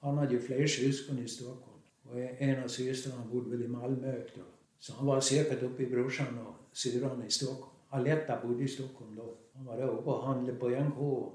Han 0.00 0.18
hade 0.18 0.34
ju 0.34 0.40
fler 0.40 0.66
syskon 0.66 1.18
i 1.18 1.28
Stockholm. 1.28 1.78
Och 2.04 2.18
en 2.18 2.62
av 2.64 2.68
systrarna 2.68 3.24
bodde 3.32 3.50
väl 3.50 3.62
i 3.62 3.68
Malmö 3.68 4.12
då. 4.12 4.42
Så 4.78 4.94
han 4.94 5.06
var 5.06 5.20
säkert 5.20 5.62
uppe 5.62 5.82
i 5.82 5.86
brorsan 5.86 6.38
och 6.38 6.54
syrran 6.72 7.22
i 7.26 7.30
Stockholm. 7.30 7.72
Aletta 7.88 8.40
bodde 8.42 8.64
i 8.64 8.68
Stockholm 8.68 9.16
då. 9.16 9.34
Han 9.54 9.64
var 9.64 9.76
där 9.76 9.88
uppe 9.88 10.10
och 10.10 10.26
handlade 10.26 10.58
på 10.58 10.68
NK. 10.68 11.32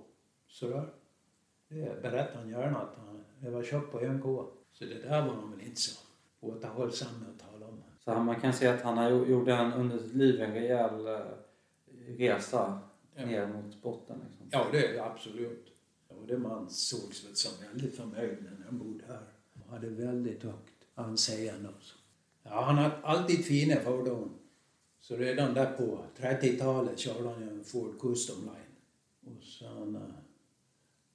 Sådär. 0.47 0.93
Det 1.69 2.01
berättade 2.01 2.37
han 2.37 2.49
gärna 2.49 2.77
att 2.77 2.95
han, 2.97 3.23
det 3.41 3.49
var 3.49 3.63
köpt 3.63 3.91
på 3.91 3.99
NK. 3.99 4.23
Så 4.71 4.85
det 4.85 4.99
där 4.99 5.21
var 5.21 5.33
han 5.33 5.51
väl 5.51 5.67
inte 5.67 5.81
så 5.81 5.99
återhållsam 6.43 7.19
med 7.19 7.29
att 7.29 7.51
tala 7.51 7.65
om. 7.67 7.83
Så 8.03 8.11
han- 8.11 8.25
man 8.25 8.39
kan 8.41 8.53
säga 8.53 8.73
att 8.73 8.81
han 8.81 9.29
gjorde 9.29 9.53
en, 9.53 9.73
under 9.73 9.97
sitt 9.97 10.13
liv 10.15 10.41
en 10.41 10.53
rejäl 10.53 11.07
eh, 11.07 11.19
resa 12.17 12.79
Ja. 13.15 13.25
ner 13.25 13.47
mot 13.47 13.81
botten. 13.81 14.17
Liksom. 14.29 14.47
Ja, 14.51 14.67
det 14.71 14.87
är 14.87 14.93
det 14.93 15.03
absolut. 15.03 15.67
Och 16.07 16.27
det 16.27 16.37
man 16.37 16.69
sågs 16.69 17.25
väl 17.25 17.35
som 17.35 17.51
väldigt 17.67 17.95
förmögen 17.95 18.47
när 18.59 18.65
han 18.65 18.77
bodde 18.79 19.03
här. 19.07 19.23
Och 19.63 19.71
hade 19.71 19.89
väldigt 19.89 20.43
högt 20.43 20.73
anseende 20.95 21.69
också. 21.69 21.95
Ja, 22.43 22.61
han 22.61 22.77
har 22.77 22.91
alltid 23.03 23.45
fina 23.45 23.75
fordon. 23.75 24.29
Så 24.99 25.15
redan 25.15 25.53
där 25.53 25.71
på 25.71 25.99
30-talet 26.17 26.99
körde 26.99 27.29
han 27.29 27.43
en 27.43 27.63
Ford 27.63 27.99
Custom 28.01 28.35
Line. 28.45 29.35
Och 29.37 29.43
sen 29.43 29.95
eh, 29.95 30.01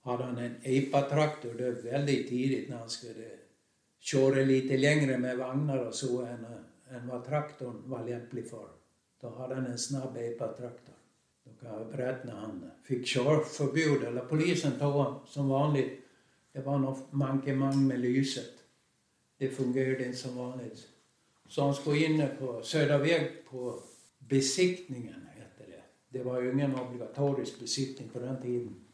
hade 0.03 0.25
han 0.25 0.39
en 0.39 0.55
EPA-traktor 0.63 1.55
det 1.55 1.65
var 1.71 1.83
väldigt 1.83 2.29
tidigt 2.29 2.69
när 2.69 2.77
han 2.77 2.91
skulle 2.91 3.29
köra 4.11 4.45
lite 4.45 4.77
längre 4.77 5.19
med 5.19 5.39
vagnar 5.39 5.79
och 5.79 5.95
så 5.95 6.23
än, 6.23 6.47
än 6.91 7.09
vad 7.09 7.25
traktorn 7.25 7.83
var 7.85 8.05
lämplig 8.05 8.51
för. 8.51 8.69
Då 9.21 9.31
hade 9.31 9.55
han 9.55 9.67
en 9.67 9.79
snabb 9.79 10.17
EPA-traktor. 10.17 10.95
Då 11.45 11.51
kan 11.61 11.79
jag 11.79 11.91
berätta 11.91 12.27
när 12.27 12.35
han 12.35 12.71
fick 12.85 13.07
körförbud, 13.07 14.05
eller 14.05 14.21
polisen 14.21 14.79
tog 14.79 14.93
honom 14.93 15.21
som 15.27 15.49
vanligt. 15.49 16.01
Det 16.53 16.61
var 16.61 16.79
något 16.79 17.13
mankemang 17.13 17.87
med 17.87 18.01
lyset. 18.01 18.55
Det 19.39 19.49
fungerade 19.49 20.07
inte 20.07 20.19
som 20.19 20.37
vanligt. 20.37 20.89
Så 21.49 21.65
han 21.65 21.75
skulle 21.75 22.05
in 22.05 22.29
på 22.39 22.63
Södra 22.63 22.99
väg 22.99 23.45
på 23.51 23.83
besiktningen, 24.19 25.29
hette 25.35 25.71
det. 25.71 25.83
Det 26.19 26.25
var 26.25 26.43
ju 26.43 26.53
ingen 26.53 26.75
obligatorisk 26.75 27.61
besiktning 27.61 28.09
på 28.09 28.19
den 28.19 28.43
tiden. 28.43 28.85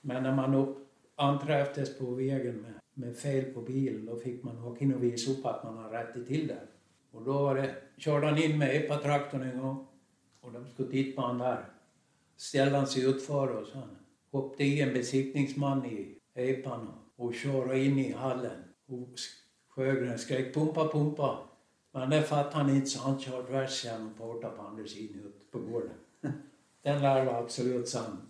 Men 0.00 0.22
när 0.22 0.34
man 0.34 0.54
upp 0.54 0.88
anträffades 1.14 1.98
på 1.98 2.04
vägen 2.04 2.56
med, 2.56 2.72
med 2.98 3.16
fel 3.16 3.44
på 3.44 3.60
bilen, 3.60 4.06
då 4.06 4.16
fick 4.16 4.42
man 4.42 4.64
åka 4.64 4.84
in 4.84 4.94
och 4.94 5.02
visa 5.02 5.30
upp 5.30 5.46
att 5.46 5.64
man 5.64 5.76
har 5.76 5.90
rättat 5.90 6.26
till 6.26 6.46
det. 6.46 6.60
Och 7.10 7.24
då 7.24 7.32
var 7.32 7.54
det, 7.54 7.74
körde 7.96 8.26
han 8.26 8.42
in 8.42 8.58
med 8.58 8.76
epatraktorn 8.76 9.42
en 9.42 9.60
gång 9.60 9.86
och 10.40 10.52
de 10.52 10.66
skulle 10.66 10.90
titta 10.90 11.20
på 11.20 11.26
han 11.26 11.38
där. 11.38 11.68
Ställde 12.36 12.76
han 12.76 12.86
sig 12.86 13.04
utför 13.04 13.48
och 13.48 13.66
sen 13.66 13.96
hoppade 14.30 14.64
i 14.64 14.80
en 14.80 14.92
besiktningsman 14.92 15.86
i 15.86 16.18
epan 16.34 16.88
och 17.16 17.34
körde 17.34 17.84
in 17.84 17.98
i 17.98 18.12
hallen. 18.12 18.64
Och 18.86 19.08
Sjögren 19.68 20.18
skrek 20.18 20.54
pumpa, 20.54 20.88
pumpa. 20.88 21.38
Men 21.92 22.10
det 22.10 22.22
fattade 22.22 22.56
han 22.56 22.76
inte 22.76 22.86
så 22.86 23.00
han 23.00 23.20
körde 23.20 23.48
tvärs 23.48 23.84
genom 23.84 24.14
porten 24.14 24.50
på 24.56 24.62
andra 24.62 24.86
sidan 24.86 25.20
ut 25.20 25.50
på 25.50 25.58
gården. 25.58 25.90
Den 26.82 27.02
där 27.02 27.24
var 27.24 27.42
absolut 27.42 27.88
sann. 27.88 28.28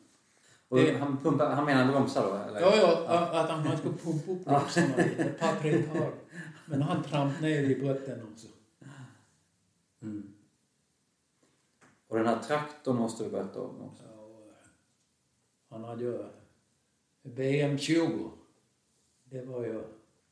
Det- 0.69 0.99
han, 0.99 1.17
pumpar, 1.19 1.51
han 1.51 1.65
menar 1.65 1.93
bromsar 1.93 2.23
då? 2.27 2.35
Eller? 2.37 2.61
Ja, 2.61 2.77
ja, 2.77 3.41
att 3.41 3.51
han 3.51 3.65
man 3.69 3.77
skulle 3.79 3.95
pumpa 3.95 4.33
upp 4.33 4.45
bromsarna 4.45 4.97
lite, 4.97 5.25
ett 5.25 5.41
par, 5.41 5.55
tre. 5.61 5.85
Men 6.67 6.83
han 6.83 7.03
trampade 7.03 7.41
ner 7.49 7.63
i 7.63 7.81
botten 7.83 8.23
också. 8.33 8.47
Mm. 10.03 10.33
Och 12.09 12.17
den 12.17 12.27
här 12.27 12.39
traktorn 12.39 12.97
måste 12.97 13.25
du 13.25 13.31
berätta 13.31 13.61
om 13.61 13.83
också. 13.83 14.03
Ja, 14.17 14.29
Han 15.71 15.85
hade 15.85 16.05
ju 16.05 16.25
BM20. 17.23 18.31
Det 19.25 19.43
var 19.43 19.65
ju 19.65 19.83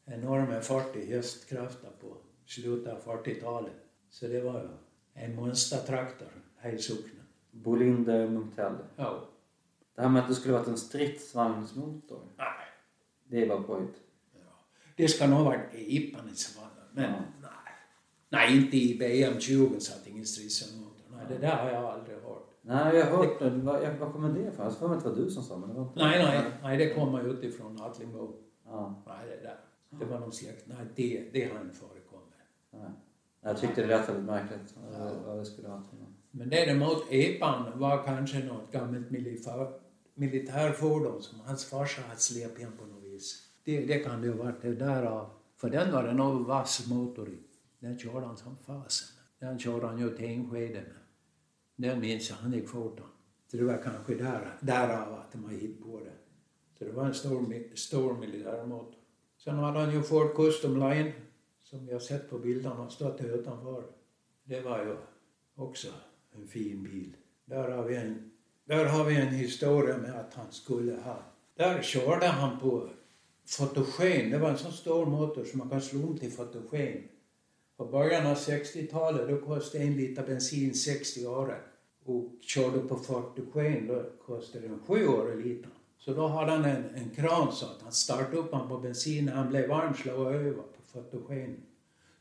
enorma 0.04 0.60
40 0.60 1.06
hästkrafter 1.06 1.90
på 2.00 2.16
slutet 2.46 2.92
av 2.92 3.16
40-talet. 3.18 3.72
Så 4.10 4.26
det 4.26 4.40
var 4.40 4.60
ju 4.62 4.68
en 5.14 5.34
monstertraktor, 5.36 6.28
hela 6.60 6.78
socknen. 6.78 7.26
Bolinder 7.50 8.28
Munktell. 8.28 8.74
Ja. 8.96 9.28
Det 9.94 10.02
här 10.02 10.08
med 10.08 10.22
att 10.22 10.28
det 10.28 10.34
skulle 10.34 10.54
varit 10.54 10.68
en 10.68 10.76
stridsvagnsmotor. 10.76 12.20
Nej. 12.36 12.46
Det 13.24 13.46
var 13.48 13.60
påhitt. 13.62 13.94
Det 14.96 15.08
ska 15.08 15.26
nog 15.26 15.38
ha 15.38 15.44
varit 15.44 15.74
i 15.74 15.96
Ippan 15.96 16.28
i 16.28 16.34
så 16.36 16.60
fall. 16.60 16.70
Men 16.92 17.04
Ja. 17.04 17.10
nej. 17.42 17.50
Nej, 18.28 18.56
inte 18.56 18.76
i 18.76 18.98
BM20 19.00 19.78
satt 19.78 20.06
ingen 20.06 20.24
stridsmotor. 20.26 20.90
Nej, 21.16 21.26
det 21.28 21.38
där 21.38 21.56
har 21.56 21.70
jag 21.70 21.84
aldrig 21.84 22.16
hört. 22.16 22.50
Nej, 22.62 22.96
jag 22.96 23.06
har 23.06 23.16
hört 23.16 23.38
det. 23.38 23.50
Vad, 23.50 23.96
vad 24.00 24.12
kommer 24.12 24.28
det 24.28 24.40
ifrån? 24.40 24.64
Jag 24.66 24.76
får 24.76 24.88
mig 24.88 24.96
att 24.96 25.04
det 25.04 25.10
var 25.10 25.16
du 25.16 25.30
som 25.30 25.42
sa 25.42 25.56
men 25.58 25.68
det 25.68 25.74
var 25.74 25.82
inte 25.82 26.00
Nej, 26.04 26.24
nej, 26.24 26.50
nej, 26.62 26.78
det 26.78 26.94
kommer 26.94 27.24
utifrån 27.24 27.82
Atlingbo. 27.82 28.36
Ja, 28.64 29.02
Nej, 29.06 29.26
det 29.28 29.42
där. 29.48 29.56
Det 29.90 30.04
var 30.04 30.18
någon 30.20 30.32
släkt. 30.32 30.66
Nej, 30.66 30.76
det, 30.94 31.28
det 31.32 31.52
har 31.52 31.60
inte 31.60 31.74
förekommit. 31.74 32.34
nej. 32.70 32.90
Jag 33.40 33.58
tyckte 33.60 33.80
det 33.80 33.86
lät 33.86 34.08
väldigt 34.08 34.24
märkligt. 34.24 34.74
Vad, 34.98 35.12
vad 35.26 35.36
det 35.38 35.44
skulle 35.44 35.68
vara 35.68 35.82
för. 35.82 35.96
Men 36.30 36.48
däremot 36.50 37.04
epan 37.10 37.78
var 37.78 38.04
kanske 38.04 38.38
något 38.38 38.72
gammalt 38.72 39.10
militär, 39.10 39.72
militärfordon 40.14 41.22
som 41.22 41.40
hans 41.40 41.64
farsa 41.64 42.02
hade 42.02 42.20
släpat 42.20 42.58
hem 42.58 42.72
på 42.78 42.86
något 42.86 43.04
vis. 43.04 43.48
Det, 43.64 43.86
det 43.86 43.98
kan 43.98 44.22
det 44.22 44.28
ha 44.28 44.44
varit 44.44 44.62
det 44.62 44.74
därav. 44.74 45.30
För 45.56 45.70
den 45.70 45.92
var 45.92 46.02
det 46.02 46.12
nog 46.12 46.46
vass 46.46 46.86
motor 46.86 47.28
i. 47.28 47.38
Den 47.78 47.98
körde 47.98 48.26
han 48.26 48.36
som 48.36 48.56
fasen. 48.56 49.08
Den 49.38 49.58
körde 49.58 49.86
han 49.86 49.98
ju 49.98 50.16
till 50.16 50.24
Enskede 50.24 50.74
med. 50.74 50.96
Den 51.76 52.00
minns 52.00 52.30
jag, 52.30 52.36
han 52.36 52.52
gick 52.52 52.68
fort 52.68 53.00
han. 53.00 53.08
Så 53.50 53.56
det 53.56 53.64
var 53.64 53.82
kanske 53.82 54.14
där, 54.14 54.56
därav 54.60 55.14
att 55.14 55.32
de 55.32 55.44
har 55.44 55.50
hittat 55.50 55.82
på 55.82 56.00
det. 56.00 56.12
Så 56.78 56.84
det 56.84 56.92
var 56.92 57.06
en 57.06 57.14
stor, 57.14 57.76
stor 57.76 58.18
militärmotor. 58.18 58.94
Sen 59.36 59.54
hade 59.54 59.78
han 59.78 59.92
ju 59.92 60.02
Ford 60.02 60.36
Custom 60.36 60.80
Line 60.80 61.12
som 61.62 61.86
vi 61.86 61.92
har 61.92 62.00
sett 62.00 62.30
på 62.30 62.38
bilderna 62.38 62.84
och 62.84 62.92
stått 62.92 63.20
utanför. 63.20 63.84
Det 64.44 64.60
var 64.60 64.84
ju 64.84 64.96
också 65.54 65.88
en 66.32 66.46
fin 66.46 66.82
bil. 66.82 67.16
Där 67.44 67.70
har 67.70 67.84
vi 67.84 67.96
en, 67.96 68.30
där 68.64 68.84
har 68.84 69.04
vi 69.04 69.16
en 69.16 69.28
historia 69.28 69.96
med 69.96 70.14
att 70.20 70.34
han 70.34 70.52
skulle 70.52 70.92
ha... 70.92 71.22
Där 71.56 71.82
körde 71.82 72.26
han 72.26 72.60
på 72.60 72.88
fotogen. 73.46 74.30
Det 74.30 74.38
var 74.38 74.50
en 74.50 74.58
så 74.58 74.72
stor 74.72 75.06
motor 75.06 75.44
som 75.44 75.58
man 75.58 75.70
kan 75.70 75.80
slå 75.80 76.06
om 76.06 76.18
till 76.18 76.32
fotogen. 76.32 77.02
På 77.76 77.84
början 77.84 78.26
av 78.26 78.36
60-talet 78.36 79.28
då 79.28 79.36
kostade 79.36 79.84
en 79.84 79.96
liter 79.96 80.26
bensin 80.26 80.74
60 80.74 81.26
öre. 81.26 81.56
Och 82.04 82.30
körde 82.40 82.78
på 82.78 82.96
fotogen 82.96 83.86
då 83.86 84.02
kostade 84.26 84.68
den 84.68 84.78
7 84.86 85.06
öre 85.06 85.36
litern. 85.36 85.70
Så 85.98 86.14
då 86.14 86.26
hade 86.26 86.50
han 86.52 86.64
en, 86.64 86.84
en 86.94 87.10
kran 87.10 87.52
så 87.52 87.66
att 87.66 87.82
han 87.82 87.92
startade 87.92 88.36
upp 88.36 88.52
han 88.52 88.68
på 88.68 88.78
bensin 88.78 89.24
när 89.24 89.32
han 89.32 89.48
blev 89.48 89.68
varm 89.68 89.94
slog 89.94 90.26
över 90.26 90.52
på 90.52 90.62
fotogen. 90.92 91.56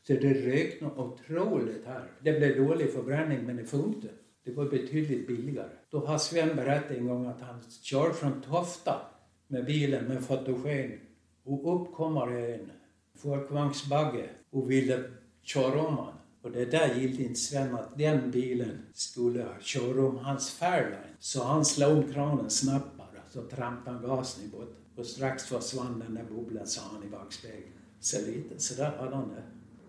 Så 0.08 0.14
det 0.14 0.34
rökte 0.34 0.86
något 0.86 0.98
otroligt 0.98 1.86
här. 1.86 2.12
Det 2.22 2.34
blev 2.34 2.68
dålig 2.68 2.94
förbränning 2.94 3.46
men 3.46 3.56
det 3.56 3.66
funkade. 3.66 4.14
Det 4.44 4.52
var 4.52 4.66
betydligt 4.66 5.28
billigare. 5.28 5.70
Då 5.90 6.06
har 6.06 6.18
Sven 6.18 6.56
berättat 6.56 6.92
en 6.92 7.08
gång 7.08 7.26
att 7.26 7.42
han 7.42 7.62
kör 7.82 8.12
från 8.12 8.42
Tofta 8.42 9.02
med 9.48 9.66
bilen 9.66 10.06
med 10.06 10.24
fotogen 10.24 11.00
och 11.44 11.76
upp 11.76 11.94
kommer 11.94 12.28
en 12.28 12.72
folkvagnsbagge 13.16 14.30
och 14.50 14.72
ville 14.72 15.04
köra 15.42 15.82
om 15.82 15.98
han. 15.98 16.14
Och 16.42 16.52
det 16.52 16.66
där 16.66 16.96
gillade 16.96 17.24
inte 17.24 17.40
Sven 17.40 17.76
att 17.76 17.98
den 17.98 18.32
bilen 18.32 18.86
skulle 18.94 19.46
köra 19.62 20.06
om 20.06 20.18
hans 20.18 20.52
Fairline. 20.52 21.16
Så 21.20 21.44
han 21.44 21.66
slog 21.66 21.98
om 21.98 22.14
kranen 22.14 22.50
snabbt 22.50 22.98
bara, 22.98 23.24
så 23.30 23.42
trampade 23.42 23.98
han 23.98 24.06
gasen 24.08 24.46
i 24.46 24.48
botten. 24.48 24.76
Och 24.96 25.06
strax 25.06 25.46
försvann 25.46 26.00
den 26.00 26.16
där 26.16 26.24
bubblan, 26.36 26.68
sa 26.68 26.82
han 26.94 27.04
i 27.04 27.08
backspegeln. 27.08 27.72
Så 28.00 28.26
lite, 28.26 28.60
sådär 28.60 28.98
hade 29.00 29.16
han 29.16 29.30
det. 29.30 29.44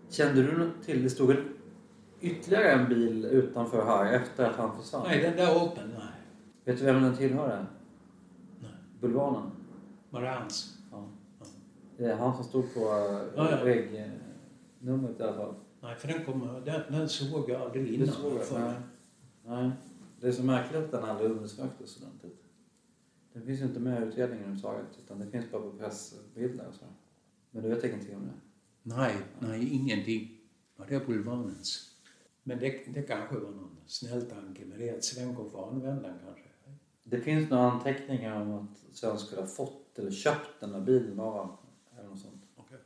Kände 0.09 0.43
du 0.43 0.57
något 0.57 0.83
till, 0.85 1.03
det 1.03 1.09
stod 1.09 1.35
ytterligare 2.25 2.71
en 2.71 2.89
bil 2.89 3.25
utanför 3.25 3.85
här 3.85 4.13
efter 4.13 4.45
att 4.49 4.55
han 4.55 4.77
försvann? 4.81 5.03
Nej, 5.07 5.21
den 5.21 5.35
där 5.35 5.63
Opel, 5.63 5.87
nej. 5.87 6.07
Vet 6.65 6.79
du 6.79 6.85
vem 6.85 7.03
den 7.03 7.15
tillhörde? 7.17 7.65
Nej. 8.61 8.71
Bulvanen? 9.01 9.51
Var 10.09 10.21
det 10.21 10.29
hans? 10.29 10.77
Ja. 10.91 11.07
Det 11.97 12.05
är 12.05 12.15
han 12.15 12.35
som 12.35 12.43
stod 12.43 12.73
på 12.73 12.79
Ja, 13.35 13.51
ja. 13.51 13.63
väggnumret 13.63 15.19
i 15.19 15.23
alla 15.23 15.33
fall. 15.33 15.53
Nej, 15.81 15.95
för 15.95 16.07
den, 16.07 16.25
kom, 16.25 16.61
den, 16.65 16.81
den 16.89 17.09
såg 17.09 17.49
jag 17.49 17.61
aldrig 17.61 17.87
innan. 17.93 18.07
Det 18.07 18.13
såg 18.13 18.41
För- 18.41 18.59
nej. 18.59 18.73
Nej. 19.45 19.71
Det 20.21 20.27
är 20.27 20.31
så 20.31 20.43
märkligt 20.43 20.83
att 20.83 20.91
den 20.91 21.03
aldrig 21.03 21.31
undersöktes 21.31 21.97
ordentligt. 21.97 22.41
Den 23.33 23.43
finns 23.45 23.59
ju 23.61 23.63
inte 23.65 23.79
med 23.79 24.01
i 24.03 24.05
utredningen 24.05 24.43
överhuvudtaget 24.43 24.85
utan 25.05 25.19
det 25.19 25.25
finns 25.27 25.51
bara 25.51 25.61
på 25.61 25.71
pressbilder 25.71 26.67
och 26.67 26.73
så. 26.75 26.85
Men 27.51 27.63
du 27.63 27.69
vet 27.69 27.83
ingenting 27.83 28.15
om 28.15 28.21
det? 28.21 28.33
Nej, 28.95 29.15
nej, 29.39 29.69
ingenting. 29.73 30.31
Var 30.75 30.85
det 30.85 31.07
bulvanens? 31.07 31.94
Men 32.47 32.59
det, 32.59 32.93
det 32.93 33.01
kanske 33.01 33.35
var 33.35 33.51
någon 33.51 33.77
snäll 33.85 34.21
tanke 34.21 34.65
med 34.65 34.79
det, 34.79 34.89
att 34.89 35.03
Sven 35.03 35.35
kom 35.35 35.49
få 35.49 35.65
använda 35.65 36.07
den 36.07 36.19
kanske. 36.25 36.49
Det 37.03 37.21
finns 37.21 37.49
några 37.49 37.71
anteckningar 37.71 38.41
om 38.41 38.53
att 38.53 38.95
Sven 38.97 39.19
skulle 39.19 39.41
ha 39.41 39.47
fått 39.47 39.99
eller 39.99 40.11
köpt 40.11 40.59
den 40.59 40.71
där 40.71 40.81
bilen 40.81 41.19
av 41.19 41.33
honom. 41.33 41.57
Eller 41.97 42.09
något 42.09 42.19
sånt. 42.19 42.43
Okej. 42.55 42.77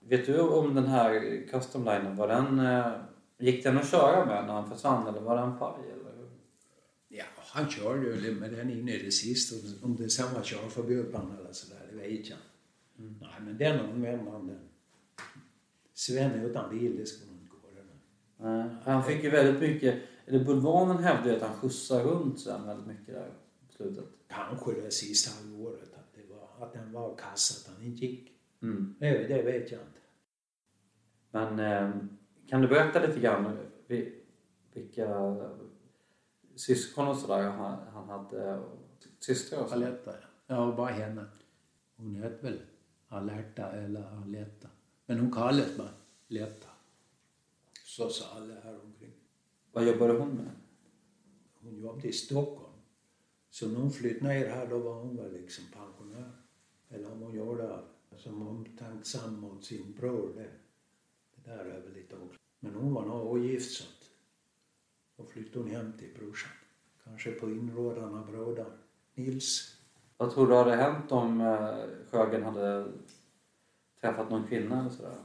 Vet 0.00 0.26
du 0.26 0.40
om 0.40 0.74
den 0.74 0.86
här 0.86 1.42
custom 1.50 1.84
linen, 1.84 2.16
var 2.16 2.28
den, 2.28 2.58
eh, 2.58 2.92
gick 3.38 3.64
den 3.64 3.78
att 3.78 3.90
köra 3.90 4.26
med 4.26 4.46
när 4.46 4.54
han 4.54 4.70
försvann 4.70 5.06
eller 5.06 5.20
var 5.20 5.36
den 5.36 5.58
paj? 5.58 5.90
Eller? 5.92 6.30
Ja, 7.08 7.24
han 7.36 7.70
körde 7.70 8.06
ju 8.06 8.34
med 8.34 8.52
den 8.52 8.70
in 8.70 8.88
i 8.88 9.02
det 9.02 9.10
sista. 9.10 9.84
Om 9.86 9.96
det 9.96 10.10
sen 10.10 10.34
var 10.34 10.42
körförbud 10.42 11.12
på 11.12 11.18
eller 11.40 11.52
sådär, 11.52 11.88
det 11.90 11.96
vet 11.96 12.10
jag 12.28 12.38
inte. 12.98 13.24
Nej, 13.24 13.40
men 13.40 13.58
den 13.58 13.80
använde 13.80 14.30
han 14.30 14.46
den. 14.46 14.68
Sven 15.94 16.32
utan 16.32 16.70
bil, 16.70 16.96
det 16.96 17.06
skulle 17.06 17.30
nog 17.30 17.40
inte 17.40 17.50
gå. 17.50 17.68
det 17.70 17.76
där. 17.76 17.84
Nej, 18.44 18.70
han 18.84 19.04
fick 19.04 19.24
ju 19.24 19.30
väldigt 19.30 19.60
mycket, 19.60 20.02
eller 20.26 20.44
Bulvanen 20.44 20.98
hävdade 21.04 21.30
ju 21.30 21.36
att 21.36 21.42
han 21.42 21.54
skjutsade 21.56 22.04
runt 22.04 22.40
Sven 22.40 22.66
väldigt 22.66 22.86
mycket 22.86 23.06
där 23.14 23.30
på 23.66 23.72
slutet. 23.72 24.04
Kanske 24.28 24.72
det 24.80 24.90
sista 24.90 25.42
halvåret, 25.42 25.94
att, 25.94 26.14
det 26.14 26.34
var, 26.34 26.66
att 26.66 26.72
den 26.72 26.92
var 26.92 27.16
kass, 27.16 27.64
att 27.68 27.74
han 27.74 27.84
inte 27.84 28.06
gick. 28.06 28.32
Mm. 28.62 28.94
Det, 28.98 29.10
det 29.28 29.42
vet 29.42 29.72
jag 29.72 29.80
inte. 29.80 30.00
Men 31.30 31.58
eh, 31.58 31.96
kan 32.48 32.60
du 32.62 32.68
berätta 32.68 33.06
lite 33.06 33.20
grann 33.20 33.58
vi- 33.86 34.20
vilka 34.72 35.36
syskon 36.56 37.08
och 37.08 37.16
sådär 37.16 37.42
han, 37.42 37.78
han 37.92 38.08
hade? 38.08 38.62
Systrar 39.18 39.62
och 39.62 39.68
så? 39.68 39.74
Aletta, 39.74 40.10
ja. 40.20 40.26
Ja, 40.46 40.74
bara 40.76 40.90
henne. 40.90 41.24
Hon 41.96 42.14
hette 42.16 42.44
väl 42.46 42.60
Alerta 43.08 43.72
eller 43.72 44.22
Aletta. 44.22 44.68
Men 45.06 45.18
hon 45.18 45.32
kallades 45.32 45.76
bara 45.76 45.88
Letta. 46.28 46.68
Så 47.96 48.10
sa 48.10 48.24
alla 48.36 48.54
här 48.60 48.80
omkring. 48.84 49.14
Vad 49.72 49.86
jobbade 49.86 50.12
hon 50.12 50.34
med? 50.34 50.50
Hon 51.54 51.78
jobbade 51.80 52.08
i 52.08 52.12
Stockholm. 52.12 52.72
Så 53.50 53.68
när 53.68 53.80
hon 53.80 53.92
flyttade 53.92 54.34
ner 54.34 54.48
här 54.48 54.66
då 54.66 54.78
var 54.78 54.94
hon 54.94 55.16
väl 55.16 55.32
liksom 55.32 55.64
pensionär. 55.72 56.32
Eller 56.88 57.12
om 57.12 57.20
hon 57.20 57.34
gjorde 57.34 57.78
som 58.16 58.48
omtänksam 58.48 59.40
mot 59.40 59.64
sin 59.64 59.92
bror. 59.92 60.32
Det, 60.36 60.50
det 61.34 61.50
där 61.50 61.64
är 61.64 61.80
väl 61.80 61.92
lite 61.92 62.16
också. 62.16 62.38
Men 62.60 62.74
hon 62.74 62.94
var 62.94 63.06
nog 63.06 63.26
ogift 63.26 63.76
så 63.76 63.84
att 63.84 64.10
då 65.16 65.24
flyttade 65.24 65.58
hon 65.58 65.70
hem 65.70 65.92
till 65.98 66.14
brorsan. 66.18 66.52
Kanske 67.04 67.30
på 67.32 67.50
inrådan 67.50 68.14
av 68.14 68.26
brodern 68.26 68.72
Nils. 69.14 69.76
Vad 70.16 70.34
tror 70.34 70.46
du 70.46 70.54
hade 70.54 70.76
hänt 70.76 71.12
om 71.12 71.40
eh, 71.40 72.08
Sjögren 72.10 72.42
hade 72.42 72.92
träffat 74.00 74.30
någon 74.30 74.46
kvinna 74.46 74.80
eller 74.80 74.90
sådär? 74.90 75.18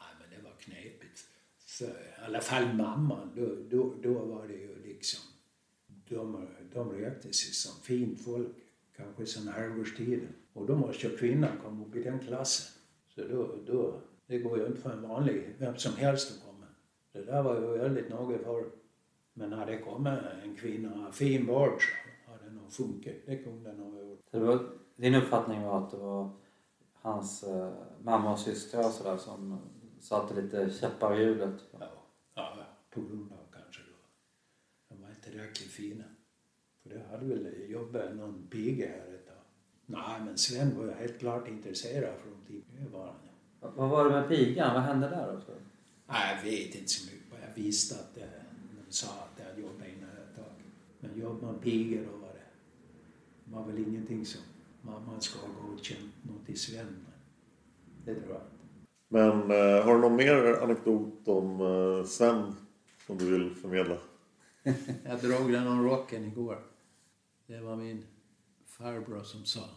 Nej, 0.00 0.14
men 0.20 0.30
det 0.30 0.44
var 0.48 0.56
knepigt. 0.56 1.28
För, 1.80 1.86
I 1.86 2.24
alla 2.26 2.40
fall 2.40 2.74
mamman, 2.74 3.30
då, 3.36 3.46
då, 3.70 3.94
då 4.02 4.12
var 4.12 4.46
det 4.48 4.54
ju 4.54 4.82
liksom... 4.82 5.20
De, 6.08 6.46
de 6.72 6.92
rökte 6.92 7.32
sig 7.32 7.52
som 7.52 7.82
fint 7.82 8.24
folk, 8.24 8.48
kanske 8.96 9.26
sen 9.26 9.48
halvårstiden. 9.48 10.28
Och 10.52 10.66
då 10.66 10.76
måste 10.76 11.06
ju 11.06 11.16
kvinnan 11.16 11.50
komma 11.64 11.86
upp 11.86 11.96
i 11.96 12.02
den 12.02 12.18
klassen. 12.18 12.82
Så 13.08 13.20
då, 13.20 13.54
då, 13.66 14.00
det 14.26 14.38
går 14.38 14.58
ju 14.58 14.66
inte 14.66 14.80
för 14.80 14.90
en 14.90 15.02
vanlig, 15.02 15.56
vem 15.58 15.76
som 15.76 15.92
helst 15.92 16.30
att 16.30 16.46
komma. 16.46 16.66
Det 17.12 17.22
där 17.22 17.42
var 17.42 17.60
ju 17.60 17.78
väldigt 17.78 18.10
noga 18.10 18.38
för. 18.38 18.64
Men 19.32 19.52
hade 19.52 19.72
det 19.72 19.78
kommit 19.78 20.18
en 20.44 20.56
kvinna, 20.56 21.06
en 21.06 21.12
fin 21.12 21.46
bard, 21.46 21.82
så 22.24 22.30
hade 22.30 22.44
det 22.44 22.50
nog 22.50 22.72
funkat. 22.72 23.14
Det 23.26 23.36
kunde 23.36 23.70
det 23.70 23.76
nog 23.76 23.94
ha 23.94 24.02
gjort. 24.02 24.20
Så 24.30 24.38
var, 24.38 24.68
din 24.96 25.14
uppfattning 25.14 25.62
var 25.62 25.84
att 25.84 25.90
det 25.90 25.96
var 25.96 26.30
hans 26.92 27.42
äh, 27.42 27.72
mamma 28.02 28.32
och 28.32 28.38
systrar 28.38 28.86
och 28.86 28.92
sådär 28.92 29.16
som 29.16 29.58
satte 30.00 30.40
lite 30.42 30.70
käppar 30.70 31.20
i 31.20 31.24
hjulet? 31.24 31.54
Ja, 31.80 31.88
ja, 32.34 32.66
på 32.90 33.00
grund 33.00 33.32
av 33.32 33.52
kanske 33.62 33.82
då. 33.82 33.96
De 34.88 35.02
var 35.02 35.08
inte 35.10 35.30
tillräckligt 35.30 35.70
fina. 35.70 36.04
För 36.82 36.90
det 36.90 37.02
hade 37.10 37.26
väl 37.26 37.70
jobbat 37.70 38.14
någon 38.16 38.46
piga 38.50 38.88
här 38.88 39.14
ett 39.14 39.26
tag. 39.26 39.36
Nej, 39.86 40.20
men 40.24 40.38
Sven 40.38 40.76
var 40.78 40.84
ju 40.84 40.90
helt 40.92 41.18
klart 41.18 41.48
intresserad 41.48 42.14
från 42.20 42.44
tid. 42.46 42.62
Det 42.78 42.88
var 42.88 43.06
han. 43.06 43.16
Vad- 43.76 43.90
var 43.90 44.04
det 44.04 44.10
med 44.10 44.28
pigan? 44.28 44.74
Vad 44.74 44.82
hände 44.82 45.08
där 45.08 45.42
du? 45.46 45.52
Nej, 46.06 46.36
jag 46.36 46.42
vet 46.50 46.74
inte 46.74 46.88
så 46.90 47.04
mycket. 47.12 47.26
Jag 47.48 47.62
visste 47.62 47.94
att 47.94 48.16
eh, 48.16 48.24
de 48.86 48.92
sa 48.92 49.06
att 49.08 49.40
jag 49.46 49.60
jobbat 49.64 49.86
innan 49.88 50.10
ett 50.10 50.36
tag. 50.36 50.52
Men 51.00 51.20
jobbar 51.20 51.52
man 51.52 51.58
piga 51.60 52.02
då 52.02 52.16
var 52.16 52.28
det, 52.28 52.44
var 53.44 53.64
väl 53.66 53.78
ingenting 53.78 54.26
som 54.26 54.40
mamman 54.82 55.20
ska 55.20 55.38
ha 55.46 55.68
godkänt 55.68 56.14
något 56.22 56.48
i 56.48 56.56
Sven. 56.56 57.06
Det 58.04 58.14
tror 58.14 58.32
jag. 58.32 58.42
Men 59.12 59.50
eh, 59.50 59.84
har 59.84 59.94
du 59.94 60.00
någon 60.00 60.16
mer 60.16 60.62
anekdot 60.62 61.28
om 61.28 61.60
eh, 61.60 62.06
Sven 62.06 62.54
som 63.06 63.18
du 63.18 63.30
vill 63.30 63.54
förmedla? 63.54 63.96
Jag 65.04 65.20
drog 65.20 65.52
den 65.52 65.66
om 65.66 65.88
rocken 65.88 66.24
igår. 66.24 66.58
Det 67.46 67.60
var 67.60 67.76
min 67.76 68.06
farbror 68.66 69.22
som 69.22 69.44
sa. 69.44 69.68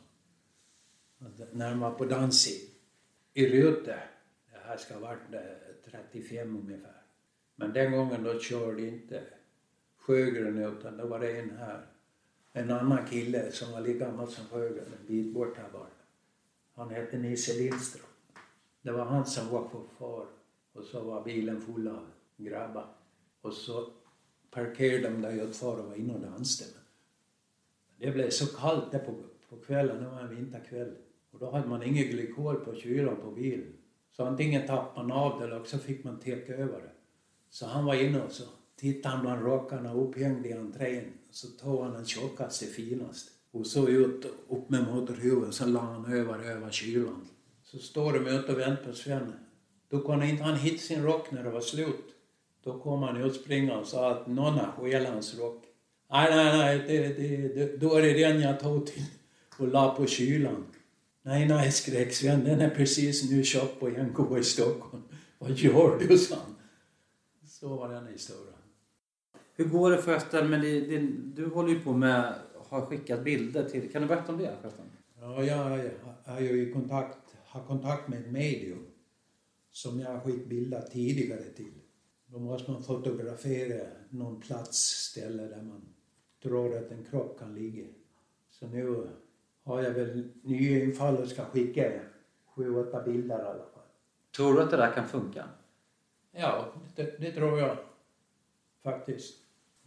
Att 1.20 1.54
när 1.54 1.76
man 1.76 1.80
var 1.80 1.98
på 1.98 2.06
dans 2.06 2.48
i, 2.48 2.70
i 3.34 3.48
Rute, 3.48 4.00
det 4.52 4.60
här 4.68 4.78
ska 4.78 4.94
ha 4.94 5.02
varit 5.02 5.34
eh, 5.34 5.92
35 5.92 6.56
ungefär. 6.56 7.02
Men 7.56 7.74
den 7.74 7.92
gången 7.92 8.24
då 8.24 8.40
körde 8.40 8.88
inte 8.88 9.24
Sjögren 9.98 10.58
utan 10.58 10.98
då 10.98 11.08
var 11.08 11.20
det 11.20 11.40
en 11.40 11.58
här. 11.58 11.86
En 12.52 12.72
annan 12.72 13.06
kille 13.06 13.52
som 13.52 13.72
var 13.72 13.82
lika 13.82 14.06
gammal 14.06 14.28
som 14.28 14.46
Sjögren, 14.46 14.86
en 14.86 15.08
bit 15.08 15.34
bort 15.34 15.58
här 15.58 15.70
bara. 15.74 15.88
Han 16.76 16.90
hette 16.90 17.18
Nisse 17.18 17.54
Lindström. 17.54 18.13
Det 18.84 18.92
var 18.92 19.06
han 19.06 19.26
som 19.26 19.50
var 19.50 19.70
chaufför 19.70 20.26
och 20.74 20.84
så 20.84 21.04
var 21.04 21.24
bilen 21.24 21.62
full 21.62 21.88
av 21.88 22.06
grabbar. 22.38 22.86
Och 23.42 23.54
så 23.54 23.90
parkerade 24.52 25.10
de 25.10 25.22
där 25.22 25.32
utanför 25.32 25.80
och 25.80 25.86
var 25.86 25.96
inne 25.96 26.14
och 26.14 26.20
dansade. 26.20 26.72
Det 27.98 28.12
blev 28.12 28.30
så 28.30 28.58
kallt 28.58 28.92
där 28.92 29.00
på, 29.00 29.16
på 29.50 29.58
kvällen, 29.58 30.04
det 30.04 30.10
var 30.10 30.20
en 30.20 30.36
vinterkväll. 30.36 30.92
Och 31.32 31.40
då 31.40 31.52
hade 31.52 31.68
man 31.68 31.84
ingen 31.84 32.08
glykol 32.08 32.56
på 32.56 32.76
kylan 32.76 33.16
på 33.22 33.32
bilen. 33.32 33.74
Så 34.12 34.26
antingen 34.26 34.68
tappade 34.68 35.08
man 35.08 35.18
av 35.18 35.40
det 35.40 35.46
eller 35.46 35.60
också 35.60 35.78
fick 35.78 36.04
man 36.04 36.20
täcka 36.20 36.54
över 36.54 36.82
det. 36.82 36.92
Så 37.50 37.66
han 37.66 37.86
var 37.86 37.96
inne 37.96 38.22
och 38.22 38.32
så 38.32 38.44
tittade 38.76 39.16
han 39.16 39.26
bland 39.26 39.46
rockarna 39.46 39.94
upphängd 39.94 40.46
i 40.46 40.54
entrén. 40.54 41.14
Så 41.32 41.48
tog 41.48 41.84
han 41.84 41.94
den 41.94 42.06
tjockaste, 42.06 42.66
finaste 42.66 43.32
och 43.52 43.68
så 43.68 43.88
ut 43.88 44.26
upp 44.48 44.70
med 44.70 44.94
motorhuven 44.94 45.54
så 45.54 45.66
la 45.66 45.80
han 45.80 46.14
över 46.14 46.40
över 46.40 46.72
kylan. 46.72 47.28
Så 47.74 47.80
står 47.80 48.14
de 48.14 48.28
ute 48.28 48.52
och 48.52 48.60
väntar 48.60 48.84
på 48.84 48.94
Sven. 48.94 49.34
Då 49.90 50.00
kunde 50.00 50.28
inte 50.28 50.44
han 50.44 50.56
hitta 50.56 50.78
sin 50.78 51.04
rock 51.04 51.32
när 51.32 51.44
det 51.44 51.50
var 51.50 51.62
slut. 51.62 52.16
Då 52.64 52.80
kom 52.80 53.04
han 53.04 53.18
ut 53.18 53.36
springande 53.36 53.82
och 53.82 53.88
sa 53.88 54.12
att 54.12 54.28
någon 54.28 54.54
har 54.54 54.72
stjält 54.72 55.10
hans 55.10 55.40
rock. 55.40 55.64
Nej, 56.12 56.36
nej, 56.36 56.58
nej, 56.58 56.84
det, 56.88 57.08
det, 57.08 57.48
det, 57.56 57.78
då 57.78 57.96
är 57.96 58.02
det 58.02 58.14
den 58.14 58.42
jag 58.42 58.60
tog 58.60 58.88
till 58.88 59.04
och 59.58 59.68
la 59.68 59.96
på 59.96 60.06
kylan. 60.06 60.66
Nej, 61.22 61.48
nej, 61.48 61.72
skrek 61.72 62.14
Sven, 62.14 62.44
den 62.44 62.62
är 62.62 62.70
precis 62.70 63.32
nu 63.32 63.44
köpt 63.44 63.80
på 63.80 63.88
NK 63.88 64.38
i 64.40 64.44
Stockholm. 64.44 65.04
Vad 65.40 65.52
gör 65.52 66.00
du, 66.00 66.18
sa 66.18 66.36
han. 66.36 66.56
Så 67.48 67.76
var 67.76 67.90
den 67.90 68.08
historien. 68.08 68.54
Hur 69.56 69.66
går 69.66 69.92
det 69.92 69.98
förresten 69.98 70.50
med 70.50 70.62
det, 70.62 70.80
det, 70.80 71.08
Du 71.36 71.46
håller 71.46 71.70
ju 71.70 71.80
på 71.80 71.94
med 71.94 72.34
har 72.70 72.86
skickat 72.86 73.24
bilder 73.24 73.70
till... 73.70 73.92
Kan 73.92 74.02
du 74.02 74.08
berätta 74.08 74.32
om 74.32 74.38
det 74.38 74.54
förresten? 74.62 74.86
Ja, 75.22 75.44
jag 75.44 75.80
är 76.26 76.42
ju 76.42 76.70
i 76.70 76.74
kontakt, 76.74 77.18
har 77.54 77.64
kontakt 77.64 78.08
med 78.08 78.20
ett 78.20 78.32
medium 78.32 78.86
som 79.72 80.00
jag 80.00 80.10
har 80.10 80.20
skickat 80.20 80.46
bilder 80.46 80.82
tidigare 80.82 81.44
till. 81.44 81.74
Då 82.26 82.40
måste 82.40 82.72
man 82.72 82.84
fotografera 82.84 83.88
någon 84.10 84.42
plats, 84.42 84.78
ställe 84.78 85.44
där 85.44 85.62
man 85.62 85.94
tror 86.44 86.78
att 86.78 86.92
en 86.92 87.06
kropp 87.06 87.40
kan 87.40 87.56
ligga. 87.56 87.86
Så 88.50 88.68
nu 88.68 89.08
har 89.64 89.82
jag 89.82 89.92
väl 89.92 90.30
nya 90.42 90.84
infall 90.84 91.18
och 91.18 91.28
ska 91.28 91.46
skicka 91.46 91.92
sju, 92.46 92.76
åtta 92.76 93.04
bilder 93.04 93.40
i 93.40 93.42
alla 93.42 93.66
fall. 93.66 93.84
Tror 94.36 94.54
du 94.54 94.62
att 94.62 94.72
det 94.72 94.78
där 94.78 94.94
kan 94.94 95.08
funka? 95.08 95.46
Ja, 96.32 96.74
det, 96.96 97.20
det 97.20 97.32
tror 97.32 97.60
jag 97.60 97.78
faktiskt. 98.84 99.36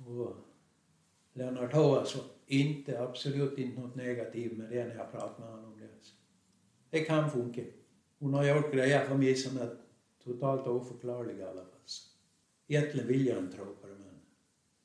Och 0.07 0.37
Lennart 1.33 1.73
har 1.73 1.99
alltså 1.99 2.19
inte, 2.47 3.03
absolut 3.03 3.59
inte 3.59 3.81
något 3.81 3.95
negativt 3.95 4.59
med 4.59 4.71
det 4.71 4.85
när 4.85 4.95
jag 4.95 5.13
pratar 5.13 5.41
med 5.41 5.49
honom 5.49 5.73
om 5.73 5.76
det. 6.91 7.05
Kan 7.05 7.31
funka. 7.31 7.63
Hon 8.19 8.35
har 8.35 8.45
gjort 8.45 8.73
grejer 8.73 9.05
för 9.09 9.15
mig 9.15 9.37
som 9.37 9.57
är 9.59 9.77
totalt 10.25 10.67
oförklarliga 10.67 11.39
i 11.47 11.49
alla 11.49 11.65
fall. 11.65 11.81
Egentligen 12.69 13.09
vill 13.09 13.27
jag 13.27 13.39
inte 13.39 13.57
tro 13.57 13.65
på 13.65 13.87
det 13.87 13.95
men 13.95 14.21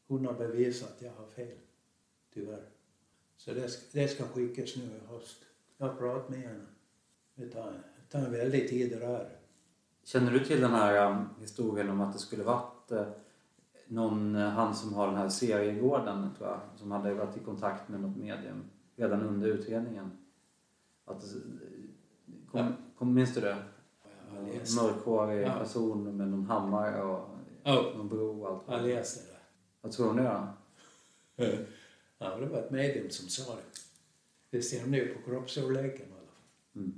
hon 0.07 0.25
har 0.25 0.33
bevisat 0.33 0.89
att 0.91 1.01
jag 1.01 1.11
har 1.11 1.27
fel. 1.27 1.57
Tyvärr. 2.33 2.63
Så 3.37 3.53
det 3.53 3.69
ska, 3.69 3.99
det 3.99 4.07
ska 4.07 4.23
skickas 4.23 4.75
nu 4.75 4.83
i 4.83 5.13
höst. 5.13 5.37
Jag 5.77 5.87
har 5.87 5.95
pratat 5.95 6.29
med 6.29 6.39
henne. 6.39 6.65
Det 7.35 7.47
tar, 7.49 7.71
det 7.71 8.11
tar 8.11 8.19
en 8.25 8.31
väldig 8.31 8.69
tid 8.69 8.91
det 8.91 8.99
där. 8.99 9.29
Känner 10.03 10.31
du 10.31 10.39
till 10.45 10.61
den 10.61 10.71
här 10.71 11.11
um, 11.11 11.25
historien 11.39 11.89
om 11.89 12.01
att 12.01 12.13
det 12.13 12.19
skulle 12.19 12.43
varit 12.43 12.91
uh, 12.91 13.03
någon, 13.87 14.35
uh, 14.35 14.47
han 14.49 14.75
som 14.75 14.93
har 14.93 15.07
den 15.07 15.15
här 15.15 15.29
seriegården 15.29 16.29
tror 16.37 16.49
jag, 16.49 16.59
som 16.75 16.91
hade 16.91 17.13
varit 17.13 17.37
i 17.37 17.39
kontakt 17.39 17.89
med 17.89 18.01
något 18.01 18.17
medium 18.17 18.63
redan 18.95 19.21
under 19.21 19.47
utredningen? 19.47 20.11
Att, 21.05 21.21
det- 21.21 21.80
kom, 22.51 22.59
Ja. 22.59 22.67
kom, 22.97 23.13
minns 23.13 23.33
du 23.35 23.41
det? 23.41 23.57
Mörkhårig 24.81 25.47
Ja. 25.47 25.53
person 25.59 26.03
med 26.17 26.27
någon 26.27 26.45
hammare 26.45 27.01
och 27.03 27.29
Ja. 27.63 27.93
någon 27.97 28.09
bro 28.09 28.41
och 28.41 28.49
allt. 28.49 28.63
jag 28.67 28.73
har 28.77 28.81
läst 28.87 29.27
det 29.27 29.35
Vad 29.81 29.91
tror 29.91 30.13
det 30.13 30.23
då? 30.23 30.47
Ja, 32.17 32.35
det 32.37 32.45
var 32.45 32.59
ett 32.59 32.71
medium 32.71 33.09
som 33.09 33.27
sa 33.29 33.55
det. 33.55 33.61
Det 34.49 34.61
stämde 34.61 34.97
ju 34.97 35.13
på 35.15 35.21
kroppsstorleken 35.29 36.07
i 36.07 36.11
alla 36.11 36.19
fall. 36.81 36.91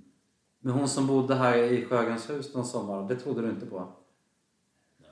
Men 0.60 0.74
hon 0.74 0.88
som 0.90 1.08
bodde 1.08 1.36
här 1.36 1.58
i 1.58 1.86
Sjögrens 1.86 2.30
hus 2.30 2.54
någon 2.54 2.66
sommar, 2.66 3.08
det 3.10 3.16
trodde 3.16 3.42
du 3.42 3.50
inte 3.50 3.66
på? 3.66 3.94
Nej, 4.98 5.10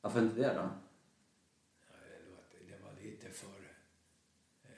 Varför 0.00 0.20
inte 0.22 0.34
det 0.36 0.54
då? 0.54 0.68
det 2.68 2.78
var, 2.84 3.02
lite 3.02 3.28
för... 3.30 3.46
eh, 4.62 4.70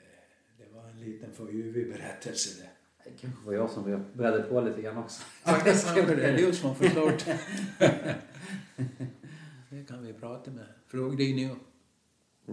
Det 0.57 0.73
var 0.73 0.89
en 0.89 0.99
liten 0.99 1.31
för 1.33 1.51
yvig 1.51 1.93
berättelse 1.93 2.61
det. 2.63 2.69
Kanske 3.21 3.45
var 3.45 3.53
jag 3.53 3.69
som 3.69 4.03
bredde 4.13 4.43
på 4.43 4.61
lite 4.61 4.81
grann 4.81 4.97
också. 4.97 5.23
Ja, 5.43 5.51
det 5.51 5.63
kanske 5.63 6.01
det 6.15 6.23
är 6.23 6.37
du 6.37 6.53
som 6.53 6.69
har 6.69 6.75
förstått. 6.75 7.25
det 9.69 9.87
kan 9.87 10.03
vi 10.03 10.13
prata 10.13 10.51
med. 10.51 10.65
Fråga 10.87 11.17
dig 11.17 11.33
nu. 11.33 11.55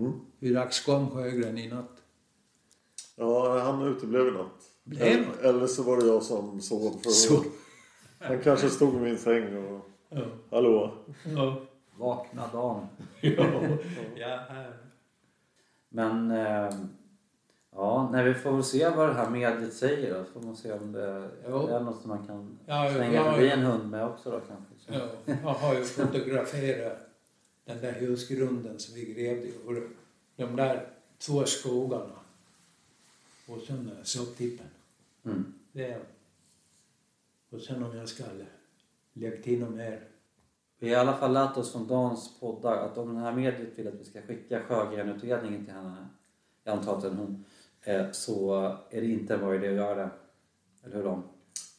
Mm. 0.01 0.13
Hur 0.39 0.55
dags 0.55 0.81
kom 0.81 1.11
Sjögren 1.11 1.59
i 1.59 1.69
natt? 1.69 2.03
Ja, 3.17 3.61
han 3.61 3.83
uteblev 3.83 4.29
i 4.29 4.31
natt. 4.31 4.71
Blev 4.85 5.25
han? 5.25 5.35
Eller 5.43 5.67
så 5.67 5.83
var 5.83 5.97
det 5.97 6.07
jag 6.07 6.23
som 6.23 6.61
sov. 6.61 7.01
För 7.03 7.11
Så. 7.11 7.45
Han 8.19 8.41
kanske 8.41 8.71
stod 8.71 8.95
i 8.95 8.99
min 8.99 9.19
säng 9.19 9.57
och... 9.57 9.89
Ja. 10.09 10.25
Hallå? 10.51 10.95
Ja. 11.25 11.63
Vakna 11.97 12.49
Dan. 12.53 12.87
ja. 14.17 14.41
Men 15.89 16.31
eh, 16.31 16.75
ja, 17.75 18.09
nej, 18.13 18.25
vi 18.25 18.35
får 18.35 18.53
väl 18.53 18.65
se 18.65 18.89
vad 18.89 19.09
det 19.09 19.15
här 19.15 19.31
mediet 19.31 19.75
säger 19.75 20.15
då. 20.15 20.25
Så 20.25 20.31
får 20.31 20.41
man 20.41 20.57
se 20.57 20.73
om 20.73 20.93
det 20.93 21.31
Jo. 21.49 21.67
är 21.67 21.81
något 21.81 22.01
som 22.01 22.09
man 22.09 22.27
kan 22.27 22.59
Ja, 22.67 22.91
slänga 22.95 23.15
ja, 23.15 23.33
förbi 23.33 23.47
ja. 23.47 23.53
en 23.53 23.63
hund 23.63 23.91
med 23.91 24.07
också 24.07 24.31
då 24.31 24.41
kanske. 24.41 24.75
Ja, 25.27 25.35
jag 25.43 25.55
har 25.55 25.75
ju 25.75 25.85
fotograferat 25.85 26.99
den 27.65 27.81
där 27.81 27.93
husgrunden 27.93 28.79
som 28.79 28.95
vi 28.95 29.13
grävde 29.15 29.49
och 29.67 29.75
de 30.37 30.57
där 30.57 30.87
två 31.19 31.45
skogarna 31.45 32.15
och 33.49 33.59
sen 33.67 33.91
soptippen. 34.03 34.67
Mm. 35.25 35.55
Det 35.73 35.99
och 37.51 37.61
sen 37.61 37.83
om 37.83 37.97
jag 37.97 38.09
ska 38.09 38.25
lägga 39.13 39.43
till 39.43 39.61
något 39.61 39.75
mer. 39.75 40.01
Vi 40.79 40.89
har 40.89 40.97
i 40.97 41.01
alla 41.01 41.17
fall 41.17 41.33
lärt 41.33 41.57
oss 41.57 41.73
från 41.73 41.87
Dans 41.87 42.41
poddar 42.41 42.77
att 42.77 42.99
om 42.99 43.15
det 43.15 43.21
här 43.21 43.33
mediet 43.33 43.79
vill 43.79 43.89
att 43.89 43.95
vi 43.95 44.05
ska 44.05 44.23
skicka 44.23 44.61
Sjögren-utredningen 44.61 45.65
till 45.65 45.75
henne, 45.75 46.07
jag 46.65 46.79
antar 46.79 46.97
att 46.97 47.03
det 47.03 47.09
är 47.09 47.13
en 47.13 47.17
hon, 47.19 47.45
så 48.13 48.55
är 48.91 49.01
det 49.01 49.07
inte 49.07 49.35
en 49.35 49.41
bra 49.41 49.55
idé 49.55 49.69
att 49.69 49.75
göra 49.75 49.95
det. 49.95 50.11
Eller 50.85 50.97
hur 50.97 51.05
Dan? 51.05 51.23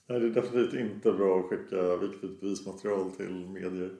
Nej, 0.08 0.20
det 0.20 0.26
är 0.28 0.30
definitivt 0.30 0.80
inte 0.80 1.12
bra 1.12 1.39
att 1.39 1.46
skicka 1.46 1.96
viktigt 1.96 2.42
bevismaterial 2.42 3.12
till 3.12 3.50
medier. 3.50 3.92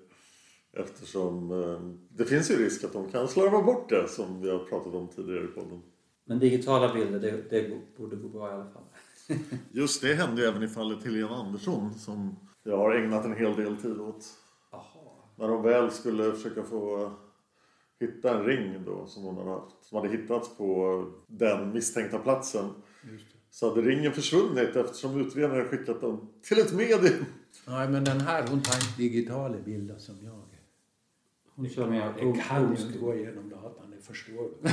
Eftersom 0.78 1.52
eh, 1.52 1.80
det 2.10 2.26
finns 2.26 2.52
ju 2.52 2.56
risk 2.56 2.84
att 2.84 2.94
de 2.94 3.12
kan 3.12 3.28
slarva 3.28 3.62
bort 3.62 3.90
det 3.90 4.08
som 4.08 4.42
vi 4.42 4.50
har 4.50 4.60
pratat 4.60 4.94
om 4.94 5.08
tidigare 5.08 5.44
i 5.44 5.48
podden. 5.48 5.82
Men 6.26 6.40
digitala 6.40 6.94
bilder, 6.94 7.20
det, 7.20 7.50
det 7.50 7.72
borde 7.98 8.16
gå 8.16 8.30
bra 8.30 8.50
i 8.50 8.54
alla 8.54 8.66
fall. 8.66 8.84
Just 9.72 10.02
det 10.02 10.14
hände 10.14 10.42
ju 10.42 10.48
även 10.48 10.64
i 10.64 10.68
fallet 10.68 11.04
Helena 11.04 11.36
Andersson 11.36 11.94
som 11.94 12.36
jag 12.64 12.78
har 12.78 12.96
ägnat 12.96 13.26
en 13.26 13.36
hel 13.36 13.56
del 13.56 13.78
tid 13.78 14.00
åt. 14.00 14.26
När 15.36 15.48
de 15.48 15.64
väl 15.64 15.92
skulle 15.92 16.32
försöka 16.32 16.64
få 16.64 17.12
hitta 18.06 18.38
en 18.38 18.46
ring 18.46 18.84
då 18.86 19.06
som 19.08 19.24
hon 19.24 19.38
hade 19.38 19.50
haft. 19.50 19.76
Som 19.82 19.98
hade 19.98 20.10
hittats 20.18 20.58
på 20.58 21.06
den 21.28 21.74
misstänkta 21.74 22.20
platsen. 22.20 22.70
Så 23.50 23.70
hade 23.70 23.82
ringen 23.82 24.12
försvunnit 24.14 24.76
eftersom 24.76 25.22
utredaren 25.22 25.56
hade 25.56 25.70
skickat 25.70 26.02
den 26.02 26.28
till 26.42 26.60
ett 26.60 26.74
medium. 26.74 27.26
Nej, 27.68 27.90
men 27.90 28.04
den 28.04 28.22
här 28.22 28.48
hon 28.48 28.62
tar 28.62 28.76
inte 28.76 29.02
digitala 29.02 29.58
bilder 29.58 29.98
som 29.98 30.16
jag. 30.24 30.40
Hon 31.56 31.70
kör 31.70 31.88
med 31.88 32.14
Det 32.16 32.42
kan 32.42 32.76
ju 32.76 32.84
inte 32.86 33.00
gå 33.00 33.16
igenom 33.16 33.50
datan, 33.50 33.92
det 33.92 34.02
förstår 34.02 34.50
du. 34.62 34.70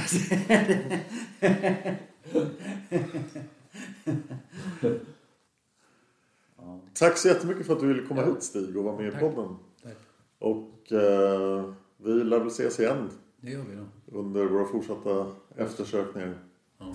Tack 6.95 7.17
så 7.19 7.29
jättemycket 7.29 7.67
för 7.67 7.73
att 7.73 7.81
du 7.81 7.87
ville 7.87 8.07
komma 8.07 8.25
hit 8.25 8.43
Stig 8.43 8.77
och 8.77 8.85
vara 8.85 8.97
med 8.97 9.09
i 9.09 9.11
Tack. 9.11 9.21
podden. 9.21 9.57
Tack. 9.83 9.97
Och 10.39 10.93
eh, 10.93 11.73
vi 12.05 12.11
lär 12.25 12.39
väl 12.39 12.47
ses 12.49 12.81
igen 12.81 13.11
Det 13.41 13.51
gör 13.51 13.63
vi 13.71 13.77
då. 13.77 14.19
under 14.19 14.45
våra 14.47 14.65
fortsatta 14.65 15.27
eftersökningar. 15.57 16.35
Ja. 16.79 16.95